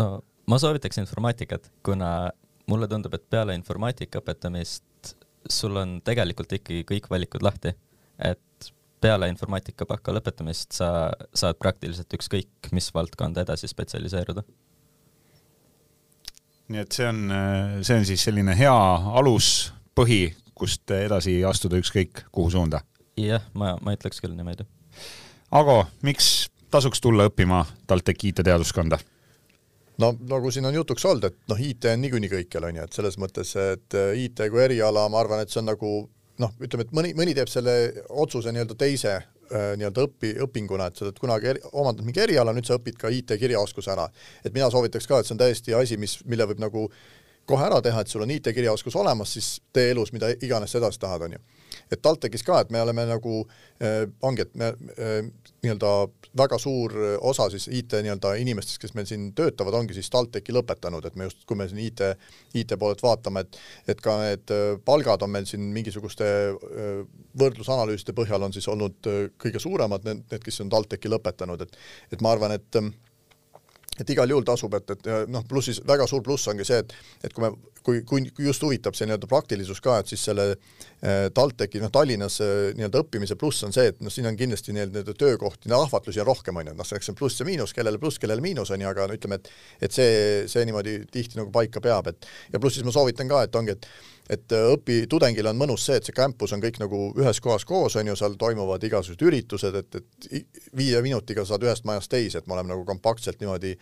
[0.01, 0.21] no
[0.51, 2.31] ma soovitaks informaatikat, kuna
[2.71, 5.15] mulle tundub, et peale informaatika õpetamist
[5.51, 7.73] sul on tegelikult ikkagi kõik valikud lahti,
[8.19, 8.41] et
[9.01, 14.45] peale informaatika baka lõpetamist sa saad praktiliselt ükskõik mis valdkonda edasi spetsialiseeruda.
[16.71, 17.25] nii et see on,
[17.83, 18.77] see on siis selline hea
[19.21, 20.23] aluspõhi,
[20.55, 22.85] kust edasi astuda ükskõik kuhu suunda?
[23.17, 24.67] jah, ma, ma ütleks küll niimoodi.
[25.51, 29.01] Ago, miks tasuks tulla õppima TalTechi IT-teaduskonda?
[30.01, 32.97] no nagu siin on jutuks olnud, et noh, IT on niikuinii kõikjal, on ju, et
[32.97, 35.91] selles mõttes, et IT kui eriala, ma arvan, et see on nagu
[36.41, 37.77] noh, ütleme, et mõni, mõni teeb selle
[38.23, 42.55] otsuse nii-öelda teise äh, nii-öelda õpi, õpinguna, et sa oled kunagi eri, omandanud mingi eriala,
[42.57, 44.09] nüüd sa õpid ka IT-kirjaoskuse ära.
[44.45, 46.87] et mina soovitaks ka, et see on täiesti asi, mis, mille võib nagu
[47.51, 51.03] kohe ära teha, et sul on IT-kirjaoskus olemas, siis tee elus mida iganes sa edasi
[51.03, 51.60] tahad, on ju
[51.91, 53.43] et TalTechis ka, et me oleme nagu
[53.83, 55.21] äh,, ongi, et me äh,
[55.63, 55.93] nii-öelda
[56.37, 56.95] väga suur
[57.27, 61.27] osa siis IT nii-öelda inimestest, kes meil siin töötavad, ongi siis TalTechi lõpetanud, et me
[61.27, 62.05] just, kui me siin IT,
[62.61, 63.61] IT poolelt vaatame, et
[63.91, 66.89] et ka need äh, palgad on meil siin mingisuguste äh,
[67.41, 71.79] võrdlusanalüüside põhjal on siis olnud äh, kõige suuremad, need, need, kes on TalTechi lõpetanud, et
[72.15, 72.81] et ma arvan, et
[74.01, 76.95] et igal juhul tasub, et, et noh, pluss siis väga suur pluss ongi see, et
[77.29, 77.53] et kui me,
[77.85, 82.41] kui, kui, just huvitab see nii-öelda praktilisus ka, et siis selle äh, TalTechi, noh Tallinnas
[82.45, 86.31] äh, nii-öelda õppimise pluss on see, et noh, siin on kindlasti nii-öelda töökohti, ahvatlusi on
[86.31, 88.91] rohkem, on ju, noh, selleks on pluss ja miinus, kellele pluss, kellele miinus, on ju,
[88.91, 92.79] aga no ütleme, et et see, see niimoodi tihti nagu paika peab, et ja pluss
[92.79, 93.89] siis ma soovitan ka, et ongi, et
[94.31, 97.67] et äh, õpi, tudengil on mõnus see, et see campus on kõik nagu ühes kohas
[97.67, 100.45] koos, on ju, seal toimuvad igasugused üritused, et, et
[100.77, 103.75] viie minutiga saad ühest majast teise, et me oleme nagu kompaktselt niimoodi,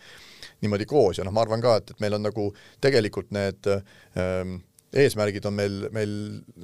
[0.65, 1.19] niimoodi koos.
[1.19, 2.49] Ja noh, ma arvan ka, et, et meil on nagu
[2.81, 6.13] tegelikult need ähm, eesmärgid on meil, meil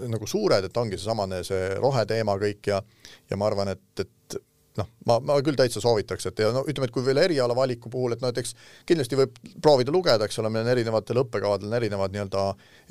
[0.09, 2.81] nagu suured, et ongi seesamane see roheteema kõik ja
[3.29, 4.14] ja ma arvan, et, et
[4.79, 7.89] noh, ma, ma küll täitsa soovitaks, et ja no ütleme, et kui veel eriala valiku
[7.91, 8.55] puhul, et näiteks
[8.89, 12.43] kindlasti võib proovida lugeda, eks ole, meil on erinevatel õppekavadel on erinevad nii-öelda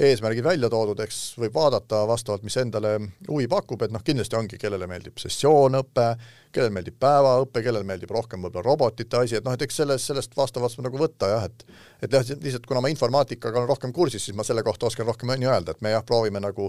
[0.09, 2.97] eesmärgid välja toodud, eks võib vaadata vastavalt, mis endale
[3.29, 6.09] huvi pakub, et noh, kindlasti ongi, kellele meeldib sessioonõpe,
[6.55, 10.37] kellele meeldib päevaõpe, kellele meeldib rohkem võib-olla robotite asi, et noh, et eks sellest, sellest
[10.39, 11.67] vastavalt nagu võtta jah, et
[12.05, 15.33] et jah, lihtsalt kuna ma informaatikaga olen rohkem kursis, siis ma selle kohta oskan rohkem
[15.33, 16.69] on ju öelda, et me jah, proovime nagu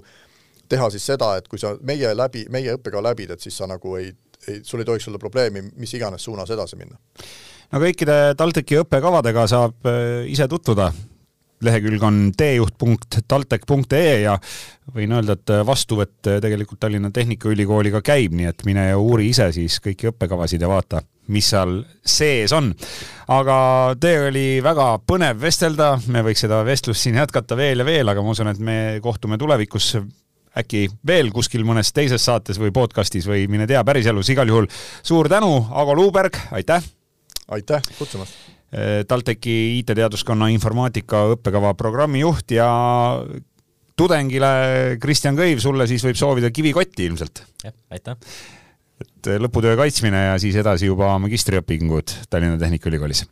[0.70, 3.95] teha siis seda, et kui sa meie läbi, meie õppekava läbid, et siis sa nagu
[3.99, 4.11] ei
[4.47, 6.97] ei, sul ei tohiks olla probleemi mis iganes suunas edasi minna.
[7.71, 10.91] no kõikide TalTechi õppekavadega saab äh, ise tutvuda.
[11.65, 14.35] lehekülg on teejuht.taltech.ee ja
[14.93, 19.79] võin öelda, et vastuvõtt tegelikult Tallinna Tehnikaülikooliga käib, nii et mine ja uuri ise siis
[19.81, 22.73] kõiki õppekavasid ja vaata, mis seal sees on.
[23.27, 23.57] aga
[23.99, 28.21] teiega oli väga põnev vestelda, me võiks seda vestlust siin jätkata veel ja veel, aga
[28.21, 29.95] ma usun, et me kohtume tulevikus
[30.60, 34.70] äkki veel kuskil mõnes teises saates või podcastis või mine tea, päriselus, igal juhul
[35.03, 36.84] suur tänu, Ago Luuberg, aitäh!
[37.47, 38.38] aitäh kutsumast!
[38.76, 42.68] Eh, TalTechi IT-teaduskonna informaatika õppekava programmijuht ja
[43.95, 47.45] tudengile Kristjan Kõiv, sulle siis võib soovida kivikotti ilmselt.
[47.64, 48.18] jah, aitäh!
[49.01, 53.26] et lõputöö kaitsmine ja siis edasi juba magistriõpingud Tallinna Tehnikaülikoolis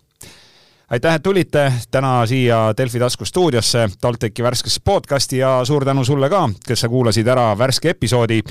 [0.94, 6.30] aitäh, et tulite täna siia Delfi tasku stuudiosse TalTechi värskesse podcasti ja suur tänu sulle
[6.30, 8.42] ka, kes sa kuulasid ära värske episoodi.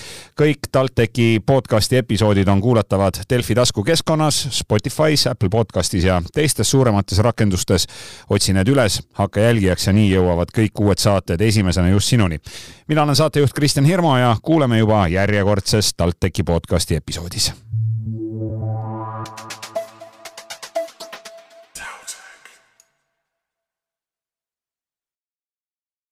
[0.40, 7.18] kõik TalTechi podcasti episoodid on kuulatavad Delfi tasku keskkonnas, Spotify's, Apple podcastis ja teistes suuremates
[7.18, 7.86] rakendustes.
[8.30, 12.40] otsi need üles, hakka jälgijaks ja nii jõuavad kõik uued saated esimesena just sinuni.
[12.88, 17.52] mina olen saatejuht Kristjan Hirmu ja kuuleme juba järjekordses TalTechi podcasti episoodis